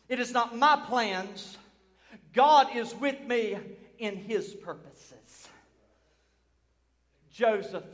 [0.09, 1.59] it is not my plans.
[2.33, 3.59] God is with me
[3.99, 5.49] in his purposes.
[7.31, 7.85] Joseph.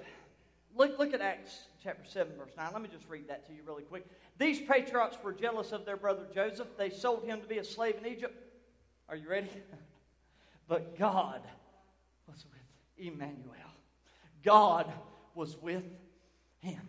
[0.75, 2.71] Look, look at Acts chapter 7, verse 9.
[2.73, 4.07] Let me just read that to you really quick.
[4.39, 6.69] These patriarchs were jealous of their brother Joseph.
[6.79, 8.35] They sold him to be a slave in Egypt.
[9.09, 9.51] Are you ready?
[10.69, 11.43] but God
[12.27, 13.57] was with Emmanuel.
[14.43, 14.91] God
[15.35, 15.85] was with
[16.61, 16.81] him.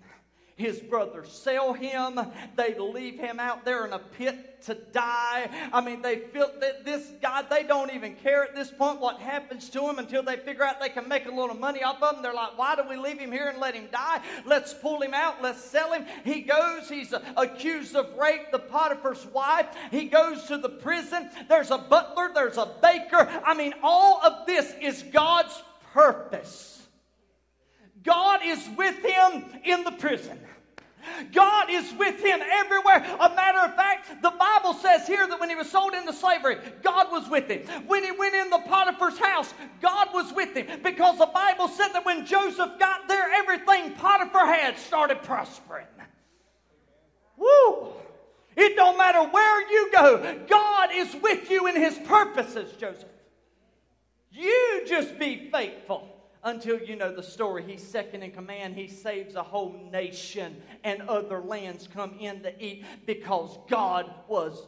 [0.56, 2.20] His brothers sell him.
[2.56, 5.50] They leave him out there in a pit to die.
[5.74, 9.20] I mean, they feel that this guy, they don't even care at this point what
[9.20, 12.18] happens to him until they figure out they can make a little money off of
[12.18, 12.22] him.
[12.22, 14.22] They're like, why do we leave him here and let him die?
[14.46, 15.42] Let's pull him out.
[15.42, 16.06] Let's sell him.
[16.24, 19.68] He goes, he's accused of rape, the Potiphar's wife.
[19.90, 21.32] He goes to the prison.
[21.50, 23.28] There's a butler, there's a baker.
[23.44, 25.62] I mean, all of this is God's
[25.94, 26.73] purpose.
[28.04, 30.40] God is with him in the prison.
[31.34, 33.06] God is with him everywhere.
[33.20, 36.58] A matter of fact, the Bible says here that when he was sold into slavery,
[36.82, 37.62] God was with him.
[37.88, 40.82] When he went in the Potiphar's house, God was with him.
[40.82, 45.88] Because the Bible said that when Joseph got there, everything Potiphar had started prospering.
[47.38, 47.94] Woo!
[48.56, 53.10] It don't matter where you go, God is with you in his purposes, Joseph.
[54.32, 56.13] You just be faithful
[56.44, 57.64] until you know the story.
[57.64, 58.76] He's second in command.
[58.76, 64.68] He saves a whole nation, and other lands come in to eat because God was.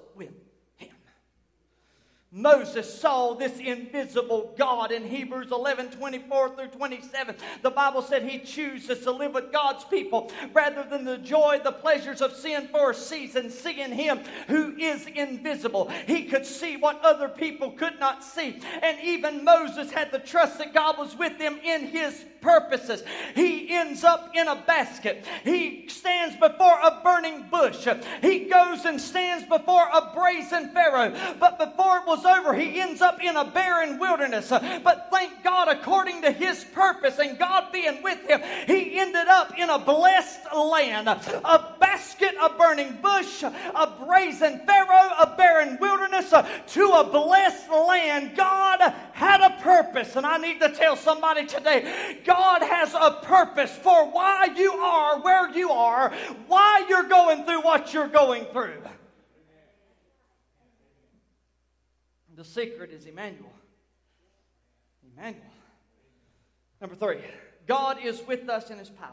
[2.38, 7.33] Moses saw this invisible God in Hebrews 11 24 through 27.
[7.61, 11.71] The Bible said he chooses to live with God's people rather than the joy, the
[11.71, 14.19] pleasures of sin for a season, seeing him
[14.49, 15.89] who is invisible.
[16.07, 18.59] He could see what other people could not see.
[18.81, 23.03] And even Moses had the trust that God was with him in his purposes.
[23.33, 25.25] He ends up in a basket.
[25.43, 27.88] He stands before a burning bush.
[28.21, 31.15] He goes and stands before a brazen Pharaoh.
[31.39, 34.51] But before it was over, he ends up in a barren wilderness.
[34.51, 39.28] Uh, but thank God, according to his purpose and God being with him, he ended
[39.28, 41.07] up in a blessed land.
[41.07, 47.69] A basket, a burning bush, a brazen Pharaoh, a barren wilderness, uh, to a blessed
[47.69, 48.36] land.
[48.36, 48.82] God
[49.13, 50.15] had a purpose.
[50.15, 55.19] And I need to tell somebody today God has a purpose for why you are
[55.21, 56.13] where you are,
[56.47, 58.82] why you're going through what you're going through.
[62.36, 63.53] The secret is Emmanuel.
[65.15, 65.43] Emmanuel.
[66.81, 67.19] Number three,
[67.65, 69.11] God is with us in His power.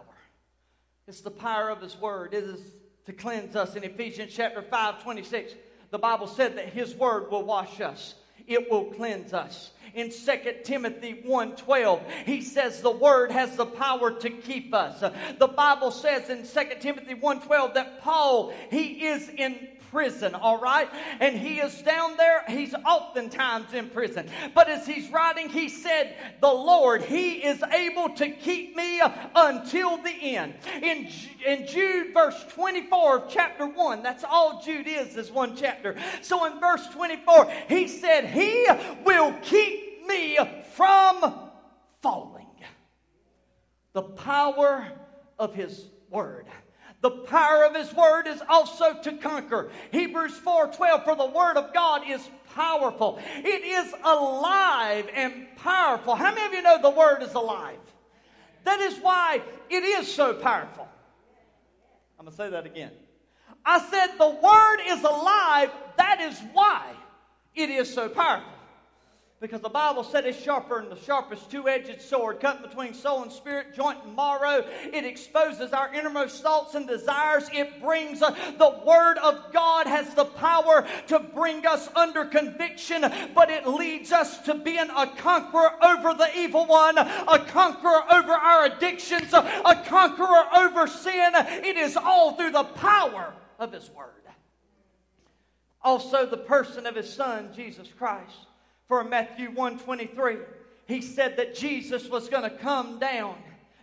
[1.07, 2.35] It's the power of His Word.
[2.35, 2.61] It is
[3.07, 3.77] to cleanse us.
[3.77, 5.55] In Ephesians chapter 5, 26,
[5.91, 8.14] the Bible said that His Word will wash us.
[8.47, 9.70] It will cleanse us.
[9.95, 15.01] In 2 Timothy 1:12, he says the word has the power to keep us.
[15.39, 20.88] The Bible says in 2 Timothy 1:12 that Paul, he is in prison, all right?
[21.20, 24.26] And he is down there, he's oftentimes in prison.
[24.55, 29.03] But as he's writing, he said, The Lord, he is able to keep me
[29.36, 30.55] until the end.
[30.80, 31.09] In,
[31.47, 35.95] in Jude, verse 24 of chapter 1, that's all Jude is, is one chapter.
[36.22, 38.66] So in verse 24, he said, He
[39.05, 40.38] will keep me
[40.72, 41.51] from
[42.01, 42.47] falling.
[43.93, 44.90] The power
[45.38, 46.47] of his word.
[47.03, 49.71] The power of his word is also to conquer.
[49.91, 53.21] Hebrews 4:12 for the word of God is powerful.
[53.37, 56.15] It is alive and powerful.
[56.15, 57.79] How many of you know the word is alive?
[58.63, 60.89] That is why it is so powerful.
[62.19, 62.93] I'm going to say that again.
[63.67, 65.73] I said the word is alive.
[65.97, 66.93] That is why
[67.57, 68.53] it is so powerful.
[69.43, 73.24] Because the Bible said it's sharper than the sharpest two edged sword, cut between soul
[73.24, 74.64] and spirit, joint and marrow.
[74.84, 77.51] It exposes our innermost thoughts and desires.
[77.53, 83.05] It brings uh, the Word of God has the power to bring us under conviction,
[83.34, 88.32] but it leads us to being a conqueror over the evil one, a conqueror over
[88.32, 91.32] our addictions, a conqueror over sin.
[91.34, 94.22] It is all through the power of His Word.
[95.82, 98.47] Also, the person of His Son, Jesus Christ
[98.93, 100.36] for Matthew 123.
[100.86, 103.38] He said that Jesus was going to come down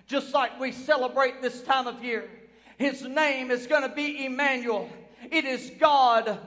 [0.05, 2.29] just like we celebrate this time of year.
[2.77, 4.87] His name is going to be Emmanuel.
[5.31, 6.37] It is God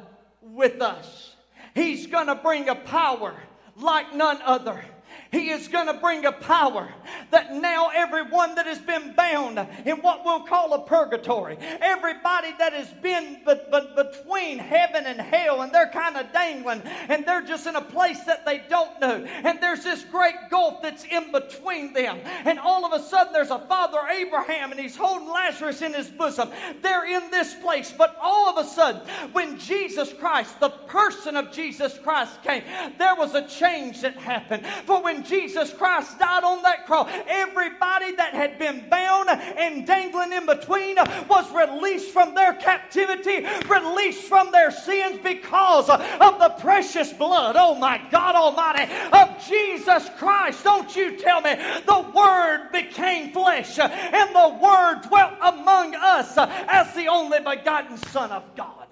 [0.40, 1.34] with us.
[1.74, 3.34] He's going to bring a power
[3.74, 4.84] like none other.
[5.32, 6.92] He is going to bring a power
[7.30, 12.74] that now everyone that has been bound in what we'll call a purgatory, everybody that
[12.74, 17.40] has been but, but between heaven and hell, and they're kind of dangling, and they're
[17.40, 21.32] just in a place that they don't know, and there's this great gulf that's in
[21.32, 25.80] between them, and all of a sudden there's a father Abraham, and he's holding Lazarus
[25.80, 26.50] in his bosom.
[26.82, 29.00] They're in this place, but all of a sudden,
[29.32, 32.64] when Jesus Christ, the person of Jesus Christ came,
[32.98, 34.66] there was a change that happened.
[34.84, 40.32] For when Jesus Christ died on that cross, everybody that had been bound and dangling
[40.32, 40.96] in between
[41.28, 47.74] was released from their captivity, released from their sins because of the precious blood, oh
[47.74, 50.64] my God Almighty, of Jesus Christ.
[50.64, 51.54] Don't you tell me
[51.86, 58.30] the Word became flesh and the Word dwelt among us as the only begotten Son
[58.30, 58.86] of God.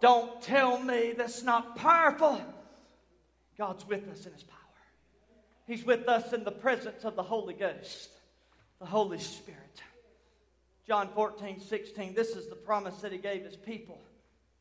[0.00, 2.40] Don't tell me that's not powerful.
[3.58, 4.59] God's with us in His power.
[5.70, 8.10] He's with us in the presence of the Holy Ghost,
[8.80, 9.80] the Holy Spirit.
[10.84, 14.00] John 14, 16, this is the promise that he gave his people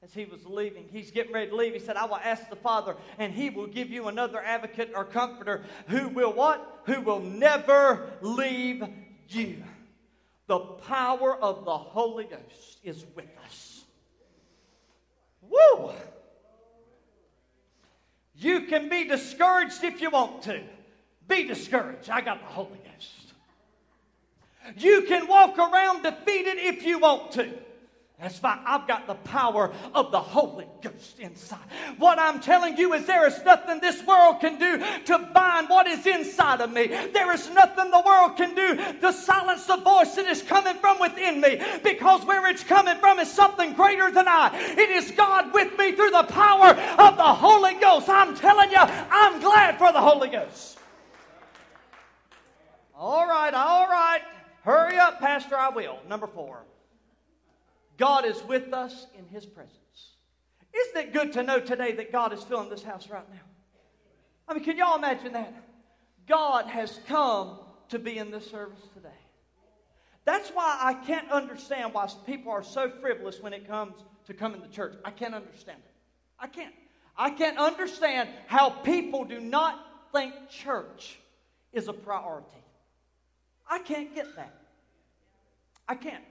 [0.03, 0.87] as he was leaving.
[0.91, 1.73] He's getting ready to leave.
[1.73, 5.03] He said, I will ask the Father, and he will give you another advocate or
[5.03, 6.81] comforter who will what?
[6.83, 8.83] Who will never leave
[9.29, 9.63] you.
[10.45, 13.83] The power of the Holy Ghost is with us.
[15.41, 15.91] Woo!
[18.35, 20.61] You can be discouraged if you want to.
[21.29, 22.09] Be discouraged.
[22.09, 23.33] I got the Holy Ghost.
[24.77, 27.49] You can walk around defeated if you want to.
[28.19, 28.59] That's fine.
[28.65, 31.59] I've got the power of the Holy Ghost inside.
[31.97, 35.87] What I'm telling you is there is nothing this world can do to bind what
[35.87, 36.87] is inside of me.
[36.87, 40.99] There is nothing the world can do to silence the voice that is coming from
[40.99, 44.51] within me because where it's coming from is something greater than I.
[44.77, 48.09] It is God with me through the power of the Holy Ghost.
[48.09, 50.78] I'm telling you, I'm glad for the Holy Ghost.
[52.99, 54.19] All right, all right.
[54.63, 55.99] Hurry up, Pastor, I will.
[56.09, 56.65] Number four.
[57.97, 59.77] God is with us in His presence.
[60.73, 63.39] Isn't it good to know today that God is filling this house right now?
[64.49, 65.53] I mean, can y'all imagine that?
[66.27, 69.07] God has come to be in this service today.
[70.25, 73.95] That's why I can't understand why people are so frivolous when it comes
[74.27, 74.95] to coming to church.
[75.05, 75.91] I can't understand it.
[76.37, 76.75] I can't.
[77.17, 79.79] I can't understand how people do not
[80.11, 81.17] think church
[81.71, 82.59] is a priority.
[83.69, 84.53] I can't get that.
[85.87, 86.23] I can't.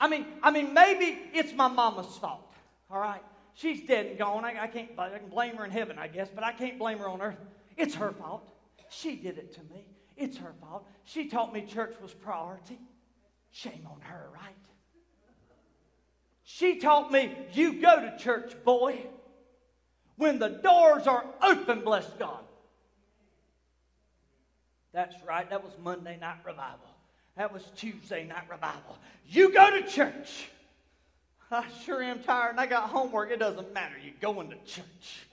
[0.00, 2.52] I mean, I mean, maybe it's my mama's fault.
[2.90, 3.22] All right,
[3.54, 4.44] she's dead and gone.
[4.44, 4.90] I, I can't.
[4.98, 7.38] I can blame her in heaven, I guess, but I can't blame her on earth.
[7.76, 8.48] It's her fault.
[8.90, 9.86] She did it to me.
[10.16, 10.86] It's her fault.
[11.04, 12.78] She taught me church was priority.
[13.50, 14.56] Shame on her, right?
[16.44, 19.06] She taught me you go to church, boy,
[20.16, 22.44] when the doors are open, bless God.
[24.92, 26.88] That's right, that was Monday night revival.
[27.36, 28.98] That was Tuesday night revival.
[29.26, 30.48] You go to church.
[31.50, 33.30] I sure am tired and I got homework.
[33.30, 33.94] It doesn't matter.
[34.02, 35.26] You're going to church.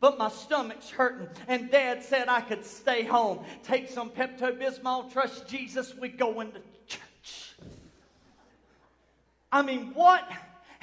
[0.00, 3.44] But my stomach's hurting, and Dad said I could stay home.
[3.62, 7.54] Take some Pepto Bismol, trust Jesus, we going to church.
[9.50, 10.28] I mean, what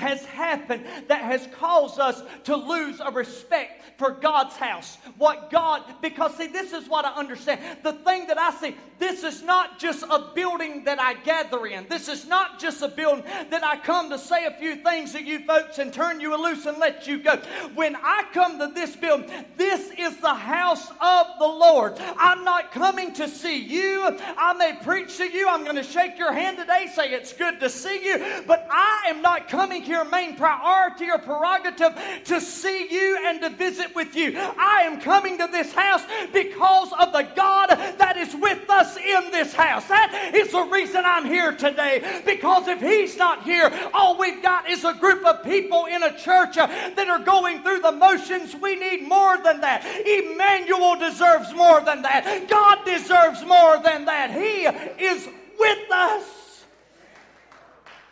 [0.02, 4.98] has happened that has caused us to lose a respect for God's house.
[5.18, 7.62] What God, because see, this is what I understand.
[7.84, 11.88] The thing that I see, this is not just a building that I gather in.
[11.88, 15.24] This is not just a building that I come to say a few things to
[15.24, 17.38] you folks and turn you loose and let you go.
[17.76, 21.94] When I come to this building, this is the house of the Lord.
[22.18, 24.18] I'm not coming to see you.
[24.38, 25.48] I may preach to you.
[25.48, 29.06] I'm going to shake your hand today, say it's good to see you, but I
[29.10, 31.94] am not coming your main priority or prerogative
[32.26, 34.34] to see you and to visit with you.
[34.36, 36.02] I am coming to this house
[36.34, 39.88] because of the God that is with us in this house.
[39.88, 42.22] That is the reason I'm here today.
[42.26, 46.18] Because if He's not here, all we've got is a group of people in a
[46.18, 48.56] church that are going through the motions.
[48.56, 49.86] We need more than that.
[49.86, 52.48] Emmanuel deserves more than that.
[52.50, 54.32] God deserves more than that.
[54.32, 54.66] He
[55.04, 55.28] is
[55.60, 56.64] with us.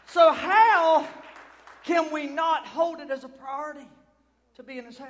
[0.07, 1.07] So, how
[1.89, 3.87] can we not hold it as a priority
[4.55, 5.07] to be in His house?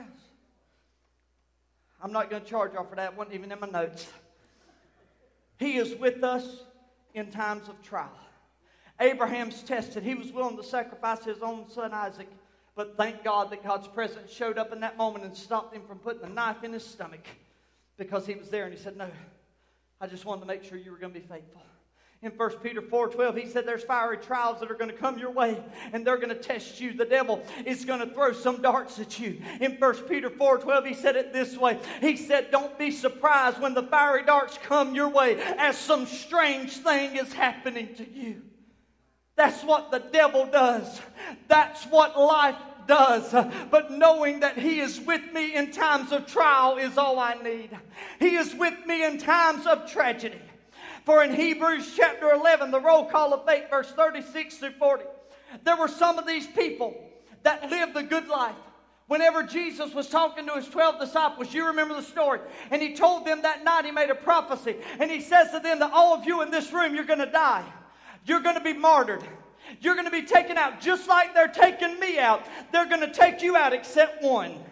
[2.01, 3.11] I'm not going to charge y'all for that.
[3.11, 4.07] It wasn't even in my notes.
[5.57, 6.63] He is with us
[7.13, 8.17] in times of trial.
[9.01, 10.03] Abraham's tested.
[10.03, 12.29] He was willing to sacrifice his own son Isaac,
[12.77, 15.99] but thank God that God's presence showed up in that moment and stopped him from
[15.99, 17.25] putting the knife in his stomach
[17.97, 19.09] because he was there and he said, No,
[19.99, 21.61] I just wanted to make sure you were going to be faithful.
[22.21, 25.31] In 1 Peter 4:12, he said there's fiery trials that are going to come your
[25.31, 25.63] way
[25.93, 26.91] and they're going to test you.
[26.91, 29.41] The devil is going to throw some darts at you.
[29.61, 31.79] In 1 Peter 4:12, he said it this way.
[32.01, 36.77] He said, Don't be surprised when the fiery darts come your way as some strange
[36.77, 38.41] thing is happening to you.
[39.37, 40.99] That's what the devil does.
[41.47, 43.31] That's what life does.
[43.71, 47.69] But knowing that He is with me in times of trial is all I need.
[48.19, 50.41] He is with me in times of tragedy.
[51.09, 55.05] For in Hebrews chapter 11, the roll call of faith, verse 36 through 40,
[55.63, 57.03] there were some of these people
[57.41, 58.53] that lived a good life.
[59.07, 63.25] Whenever Jesus was talking to his 12 disciples, you remember the story, and he told
[63.25, 66.25] them that night, he made a prophecy, and he says to them that all of
[66.25, 67.65] you in this room, you're going to die.
[68.25, 69.27] You're going to be martyred.
[69.81, 72.45] You're going to be taken out just like they're taking me out.
[72.71, 74.63] They're going to take you out except one,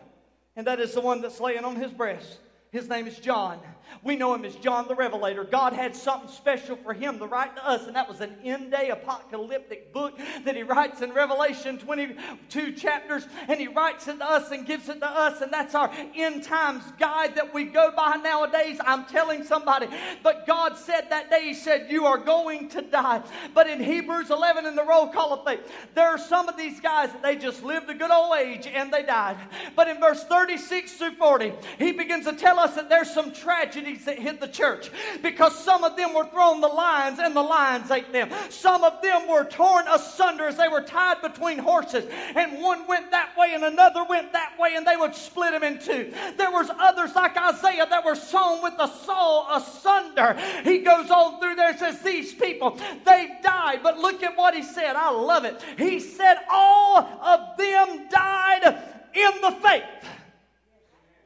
[0.56, 2.38] and that is the one that's laying on his breast.
[2.72, 3.60] His name is John.
[4.04, 5.44] We know him as John the Revelator.
[5.44, 8.72] God had something special for him to write to us, and that was an end
[8.72, 14.26] day apocalyptic book that he writes in Revelation 22 chapters, and he writes it to
[14.26, 17.92] us and gives it to us, and that's our end times guide that we go
[17.96, 18.80] by nowadays.
[18.86, 19.88] I'm telling somebody,
[20.24, 23.24] but God said that day, He said, You are going to die.
[23.54, 26.80] But in Hebrews 11, in the roll call of faith, there are some of these
[26.80, 29.38] guys that they just lived a good old age and they died.
[29.76, 33.77] But in verse 36 through 40, he begins to tell us that there's some tragedy
[33.78, 34.90] tragedies that hit the church
[35.22, 38.30] because some of them were thrown the lions and the lions ate them.
[38.50, 42.06] Some of them were torn asunder as they were tied between horses,
[42.36, 45.64] and one went that way and another went that way, and they would split them
[45.64, 46.14] in two.
[46.38, 50.38] There was others like Isaiah that were sown with the saw asunder.
[50.64, 53.82] He goes on through there and says, These people, they died.
[53.84, 54.96] But look at what he said.
[54.96, 55.64] I love it.
[55.78, 59.84] He said, All of them died in the faith.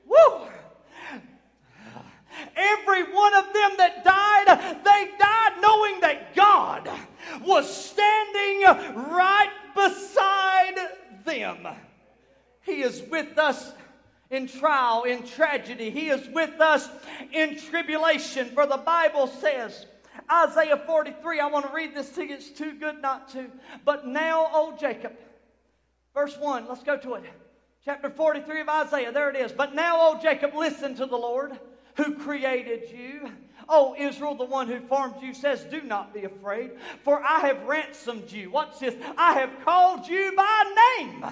[0.06, 0.51] Woo!
[2.56, 6.90] Every one of them that died, they died knowing that God
[7.46, 8.62] was standing
[9.12, 10.76] right beside
[11.26, 11.68] them.
[12.62, 13.74] He is with us
[14.30, 15.90] in trial, in tragedy.
[15.90, 16.90] He is with us
[17.32, 18.48] in tribulation.
[18.50, 19.86] For the Bible says,
[20.32, 22.36] Isaiah 43, I want to read this to you.
[22.36, 23.50] It's too good not to.
[23.86, 25.14] But now, O Jacob,
[26.14, 27.24] verse 1, let's go to it.
[27.84, 29.52] Chapter 43 of Isaiah, there it is.
[29.52, 31.60] But now, O Jacob, listen to the Lord
[32.02, 33.32] who created you.
[33.70, 36.72] O Israel, the one who formed you, says, Do not be afraid,
[37.04, 38.50] for I have ransomed you.
[38.52, 38.96] What's this?
[39.18, 41.26] I have called you by name.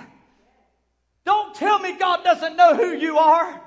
[1.26, 3.62] Don't tell me God doesn't know who you are.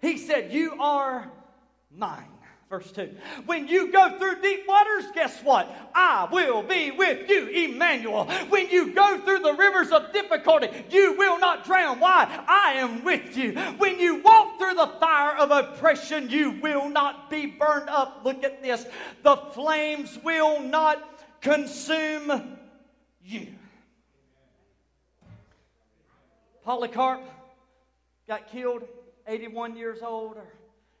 [0.00, 1.30] He said, You are
[1.90, 2.35] mine.
[2.68, 3.14] Verse 2.
[3.44, 5.72] When you go through deep waters, guess what?
[5.94, 8.24] I will be with you, Emmanuel.
[8.48, 12.00] When you go through the rivers of difficulty, you will not drown.
[12.00, 12.26] Why?
[12.48, 13.52] I am with you.
[13.78, 18.22] When you walk through the fire of oppression, you will not be burned up.
[18.24, 18.84] Look at this.
[19.22, 21.00] The flames will not
[21.40, 22.58] consume
[23.24, 23.46] you.
[26.64, 27.22] Polycarp
[28.26, 28.82] got killed,
[29.28, 30.36] 81 years old,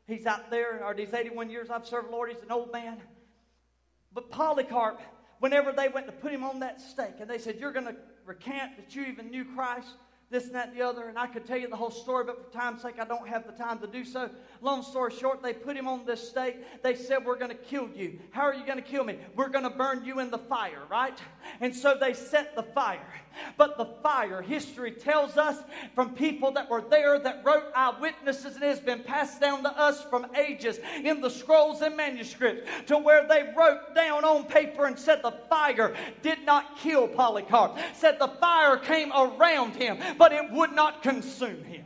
[0.06, 3.02] he's out there, or these 81 years I've served Lord, he's an old man.
[4.12, 5.00] But Polycarp,
[5.40, 7.96] whenever they went to put him on that stake, and they said, You're going to
[8.24, 9.88] recant that you even knew Christ,
[10.28, 12.44] this and that and the other, and I could tell you the whole story, but
[12.44, 14.28] for time's sake, I don't have the time to do so.
[14.60, 16.56] Long story short, they put him on this stake.
[16.82, 18.18] They said, We're going to kill you.
[18.30, 19.18] How are you going to kill me?
[19.36, 21.16] We're going to burn you in the fire, right?
[21.60, 23.00] And so they set the fire.
[23.56, 25.62] But the fire, history tells us
[25.94, 29.78] from people that were there that wrote eyewitnesses, and it has been passed down to
[29.78, 34.86] us from ages in the scrolls and manuscripts to where they wrote down on paper
[34.86, 37.78] and said the fire did not kill Polycarp.
[37.94, 41.84] Said the fire came around him, but it would not consume him.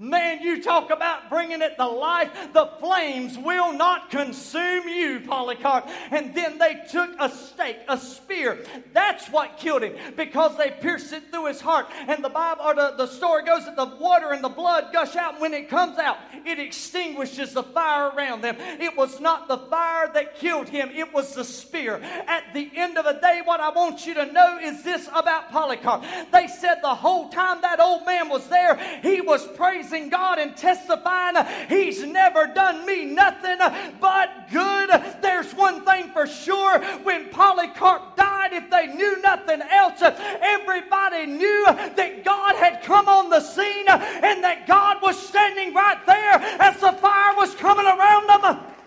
[0.00, 2.30] Man, you talk about bringing it to life.
[2.52, 5.88] The flames will not consume you, Polycarp.
[6.12, 8.64] And then they took a stake, a spear.
[8.92, 11.88] That's what killed him because they pierced it through his heart.
[12.06, 15.16] And the Bible, or the, the story goes that the water and the blood gush
[15.16, 15.32] out.
[15.32, 18.54] And when it comes out, it extinguishes the fire around them.
[18.58, 22.00] It was not the fire that killed him, it was the spear.
[22.28, 25.50] At the end of the day, what I want you to know is this about
[25.50, 26.04] Polycarp.
[26.30, 30.56] They said the whole time that old man was there, he was praising God and
[30.56, 31.36] testifying,
[31.68, 33.58] He's never done me nothing
[34.00, 34.90] but good.
[35.20, 41.64] There's one thing for sure when Polycarp died, if they knew nothing else, everybody knew
[41.66, 46.80] that God had come on the scene and that God was standing right there as
[46.80, 48.77] the fire was coming around them.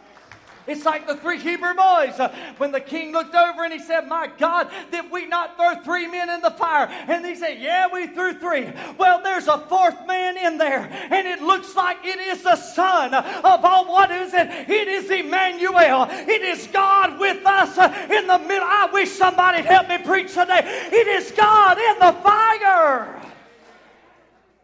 [0.71, 4.07] It's like the three Hebrew boys uh, when the king looked over and he said,
[4.07, 6.87] My God, did we not throw three men in the fire?
[6.87, 8.71] And he said, Yeah, we threw three.
[8.97, 13.13] Well, there's a fourth man in there, and it looks like it is the son
[13.13, 13.91] of all.
[13.91, 14.47] What is it?
[14.69, 16.07] It is Emmanuel.
[16.09, 17.77] It is God with us
[18.09, 18.67] in the middle.
[18.67, 20.61] I wish somebody'd help me preach today.
[20.91, 23.21] It is God in the fire.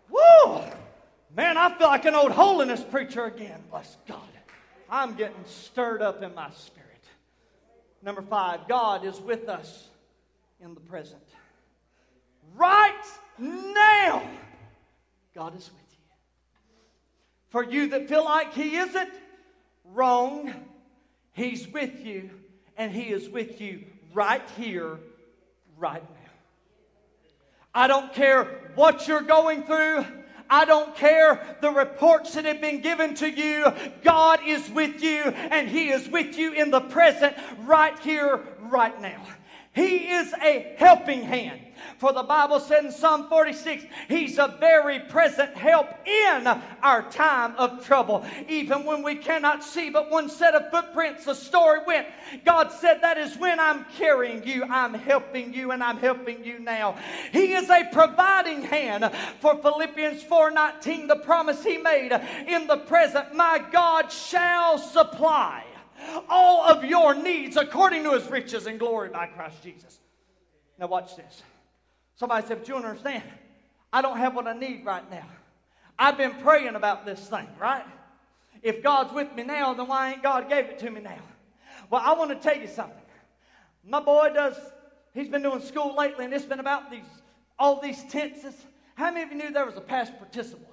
[0.10, 0.62] Woo!
[1.36, 3.62] Man, I feel like an old holiness preacher again.
[3.70, 4.27] Bless God.
[4.90, 6.88] I'm getting stirred up in my spirit.
[8.02, 9.88] Number five, God is with us
[10.62, 11.22] in the present.
[12.56, 13.04] Right
[13.38, 14.24] now,
[15.36, 15.98] God is with you.
[17.50, 19.12] For you that feel like He isn't,
[19.94, 20.54] wrong.
[21.34, 22.30] He's with you,
[22.78, 23.84] and He is with you
[24.14, 24.98] right here,
[25.78, 26.32] right now.
[27.74, 30.06] I don't care what you're going through.
[30.50, 33.72] I don't care the reports that have been given to you.
[34.04, 37.36] God is with you, and He is with you in the present,
[37.66, 39.22] right here, right now.
[39.74, 41.62] He is a helping hand.
[41.98, 46.48] For the Bible said in Psalm 46, He's a very present help in
[46.82, 48.26] our time of trouble.
[48.48, 52.08] Even when we cannot see but one set of footprints, the story went.
[52.46, 56.60] God said, That is when I'm carrying you, I'm helping you, and I'm helping you
[56.60, 56.98] now.
[57.32, 59.12] He is a providing hand.
[59.40, 62.12] For Philippians 4:19, the promise He made
[62.48, 65.64] in the present, My God shall supply
[66.30, 70.00] all of your needs according to his riches and glory by Christ Jesus.
[70.80, 71.42] Now, watch this.
[72.18, 73.24] Somebody said, But you understand.
[73.94, 75.26] I don't have what I need right now.
[75.98, 77.86] I've been praying about this thing, right?
[78.62, 81.22] If God's with me now, then why ain't God gave it to me now?
[81.90, 82.98] Well, I want to tell you something.
[83.88, 84.56] My boy does,
[85.14, 87.06] he's been doing school lately, and it's been about these
[87.60, 88.54] all these tenses.
[88.96, 90.70] How many of you knew there was a past participle?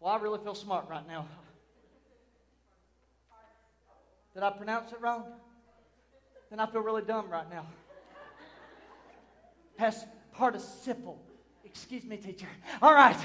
[0.00, 1.26] Well, I really feel smart right now.
[4.34, 5.24] Did I pronounce it wrong?
[6.50, 7.66] Then I feel really dumb right now.
[9.76, 11.20] Past participle.
[11.64, 12.48] Excuse me, teacher.
[12.80, 13.18] All right.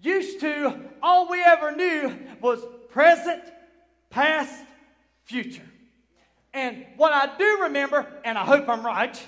[0.00, 2.60] Used to, all we ever knew was
[2.90, 3.42] present,
[4.10, 4.64] past,
[5.24, 5.62] future.
[6.52, 9.20] And what I do remember, and I hope I'm right,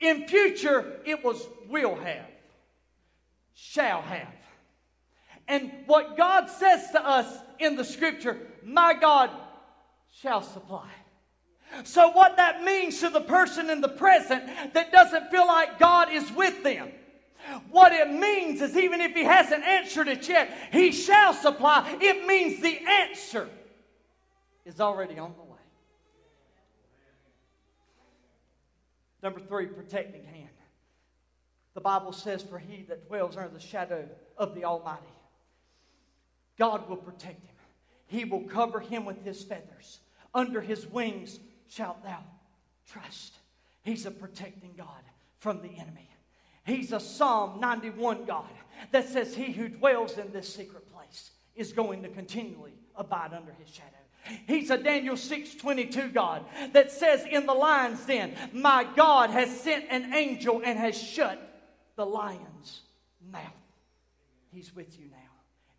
[0.00, 2.26] in future it was will have,
[3.54, 4.34] shall have.
[5.48, 7.26] And what God says to us
[7.58, 9.30] in the scripture, my God
[10.20, 10.88] shall supply.
[11.84, 14.44] So, what that means to the person in the present
[14.74, 16.90] that doesn't feel like God is with them,
[17.70, 21.96] what it means is even if he hasn't answered it yet, he shall supply.
[22.00, 23.48] It means the answer
[24.64, 25.58] is already on the way.
[29.22, 30.48] Number three, protecting hand.
[31.74, 35.02] The Bible says, For he that dwells under the shadow of the Almighty,
[36.58, 37.56] God will protect him.
[38.06, 40.00] He will cover him with his feathers.
[40.34, 41.38] Under his wings
[41.74, 42.18] shalt thou
[42.90, 43.34] trust.
[43.82, 45.02] He's a protecting God
[45.38, 46.08] from the enemy.
[46.64, 48.44] He's a Psalm 91 God
[48.92, 53.52] that says, He who dwells in this secret place is going to continually abide under
[53.52, 53.88] his shadow.
[54.46, 59.86] He's a Daniel 6:22 God that says in the lion's den, "My God has sent
[59.90, 61.40] an angel and has shut
[61.96, 62.82] the lion's
[63.20, 63.42] mouth."
[64.52, 65.16] He's with you now.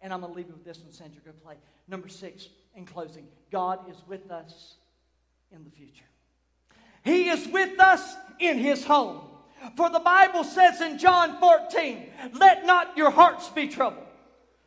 [0.02, 1.22] And I'm going to leave you with this one, Sandra.
[1.22, 1.56] Go play.
[1.88, 4.76] Number six, in closing, God is with us
[5.54, 6.06] in the future.
[7.04, 9.22] He is with us in His home.
[9.78, 14.04] For the Bible says in John 14, let not your hearts be troubled.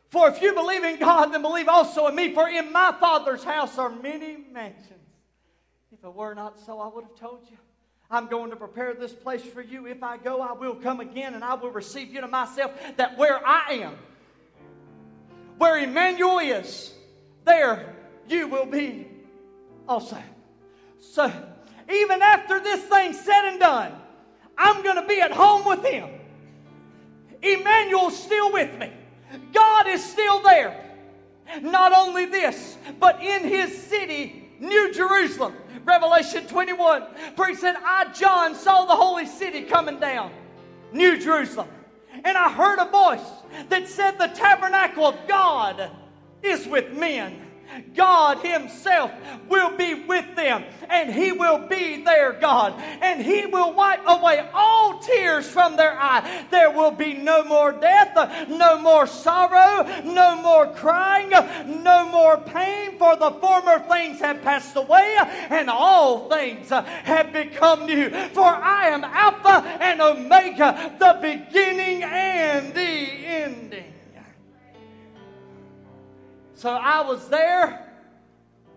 [0.09, 2.33] For if you believe in God, then believe also in me.
[2.33, 4.93] For in my Father's house are many mansions.
[5.91, 7.57] If it were not so, I would have told you.
[8.09, 9.85] I'm going to prepare this place for you.
[9.85, 13.17] If I go, I will come again and I will receive you to myself, that
[13.17, 13.95] where I am,
[15.57, 16.93] where Emmanuel is,
[17.43, 17.93] there
[18.29, 19.07] you will be
[19.87, 20.17] also.
[21.11, 21.31] So,
[21.91, 23.93] even after this thing's said and done,
[24.57, 26.09] I'm going to be at home with him.
[27.41, 28.91] Emmanuel's still with me.
[29.53, 30.83] God is still there.
[31.61, 35.53] Not only this, but in his city, New Jerusalem,
[35.85, 37.03] Revelation 21,
[37.35, 40.31] for he said, I, John, saw the holy city coming down,
[40.91, 41.69] New Jerusalem.
[42.11, 43.27] And I heard a voice
[43.69, 45.91] that said, The tabernacle of God
[46.41, 47.46] is with men.
[47.95, 49.11] God Himself
[49.47, 54.47] will be with them, and He will be their God, and He will wipe away
[54.53, 56.45] all tears from their eye.
[56.51, 62.97] There will be no more death, no more sorrow, no more crying, no more pain,
[62.97, 65.17] for the former things have passed away,
[65.49, 68.09] and all things have become new.
[68.09, 73.93] For I am Alpha and Omega, the beginning and the ending.
[76.57, 77.87] So I was there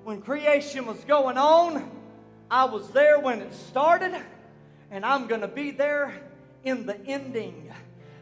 [0.05, 1.91] when creation was going on.
[2.51, 4.21] I was there when it started.
[4.91, 6.13] And I'm going to be there
[6.63, 7.73] in the ending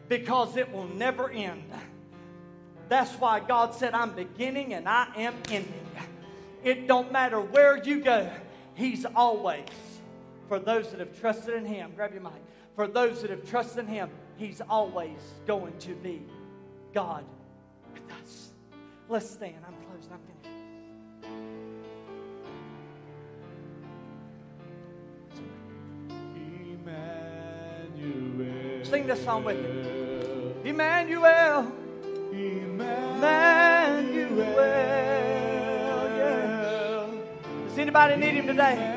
[0.07, 1.69] because it will never end.
[2.87, 5.73] That's why God said, I'm beginning and I am ending.
[6.63, 8.31] It don't matter where you go,
[8.75, 9.65] He's always,
[10.47, 12.31] for those that have trusted in Him, grab your mic,
[12.77, 16.21] for those that have trusted in Him, He's always going to be
[16.93, 17.25] God
[17.93, 18.48] with us.
[19.11, 19.55] Let's stand.
[19.65, 20.11] I'm closing.
[20.13, 20.45] I'm finished.
[27.97, 28.85] Emmanuel.
[28.85, 30.69] Sing this song with me.
[30.69, 31.71] Emmanuel.
[32.31, 32.69] Emmanuel.
[37.67, 38.95] Does anybody need him today?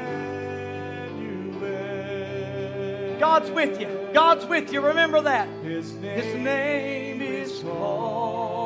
[3.18, 3.88] God's with you.
[4.12, 4.82] God's with you.
[4.82, 5.48] Remember that.
[5.64, 8.61] His name, His name is called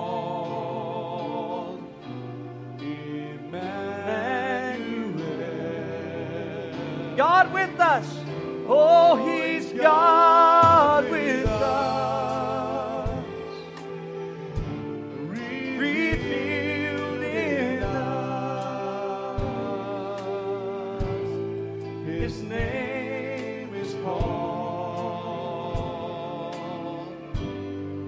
[7.17, 8.07] God with us.
[8.69, 13.25] Oh, He's God with us.
[15.29, 19.43] Revealed in us.
[22.05, 24.97] His name is called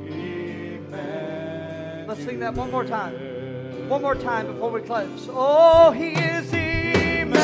[0.06, 0.88] Emmanuel.
[2.06, 3.37] Let's sing that one more time.
[3.88, 5.28] One more time before we close.
[5.32, 7.38] Oh, He is Emmanuel.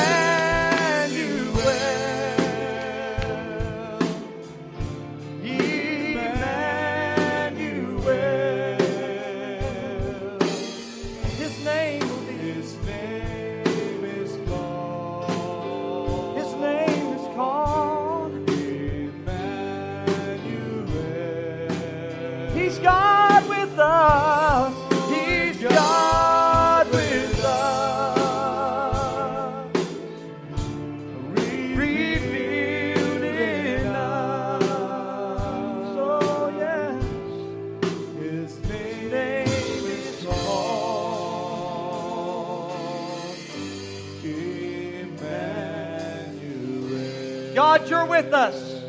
[48.34, 48.82] Us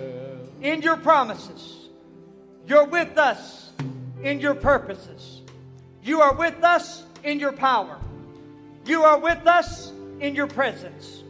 [0.62, 1.90] in your promises.
[2.68, 3.72] You're with us
[4.24, 5.42] in your purposes.
[6.04, 7.98] You are with us in your power.
[8.86, 11.24] You are with us in your presence.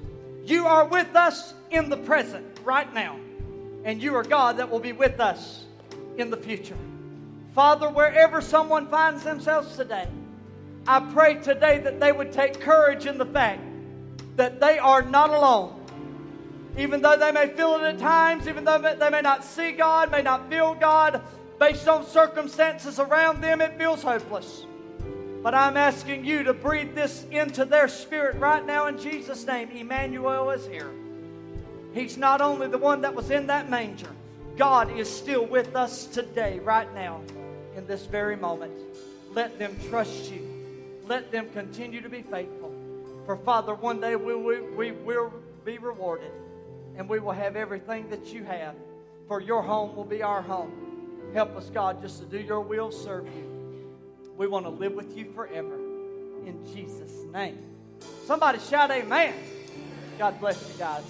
[0.46, 3.20] You are with us in the present right now.
[3.84, 5.66] And you are God that will be with us
[6.18, 6.78] in the future.
[7.54, 10.08] Father, wherever someone finds themselves today,
[10.88, 13.62] I pray today that they would take courage in the fact
[14.36, 15.85] that they are not alone.
[16.78, 20.12] Even though they may feel it at times, even though they may not see God,
[20.12, 21.22] may not feel God,
[21.58, 24.66] based on circumstances around them, it feels hopeless.
[25.42, 29.70] But I'm asking you to breathe this into their spirit right now in Jesus' name.
[29.72, 30.92] Emmanuel is here.
[31.94, 34.10] He's not only the one that was in that manger,
[34.58, 37.22] God is still with us today, right now,
[37.78, 38.74] in this very moment.
[39.32, 40.42] Let them trust you.
[41.08, 42.74] Let them continue to be faithful.
[43.26, 45.32] For Father, one day we, we, we will
[45.64, 46.32] be rewarded
[46.98, 48.76] and we will have everything that you have.
[49.28, 51.32] For your home will be our home.
[51.34, 53.56] Help us, God, just to do your will, serve you.
[54.38, 55.76] We want to live with you forever.
[56.46, 57.58] In Jesus' name.
[58.26, 59.34] Somebody shout amen.
[60.18, 61.04] God bless you guys.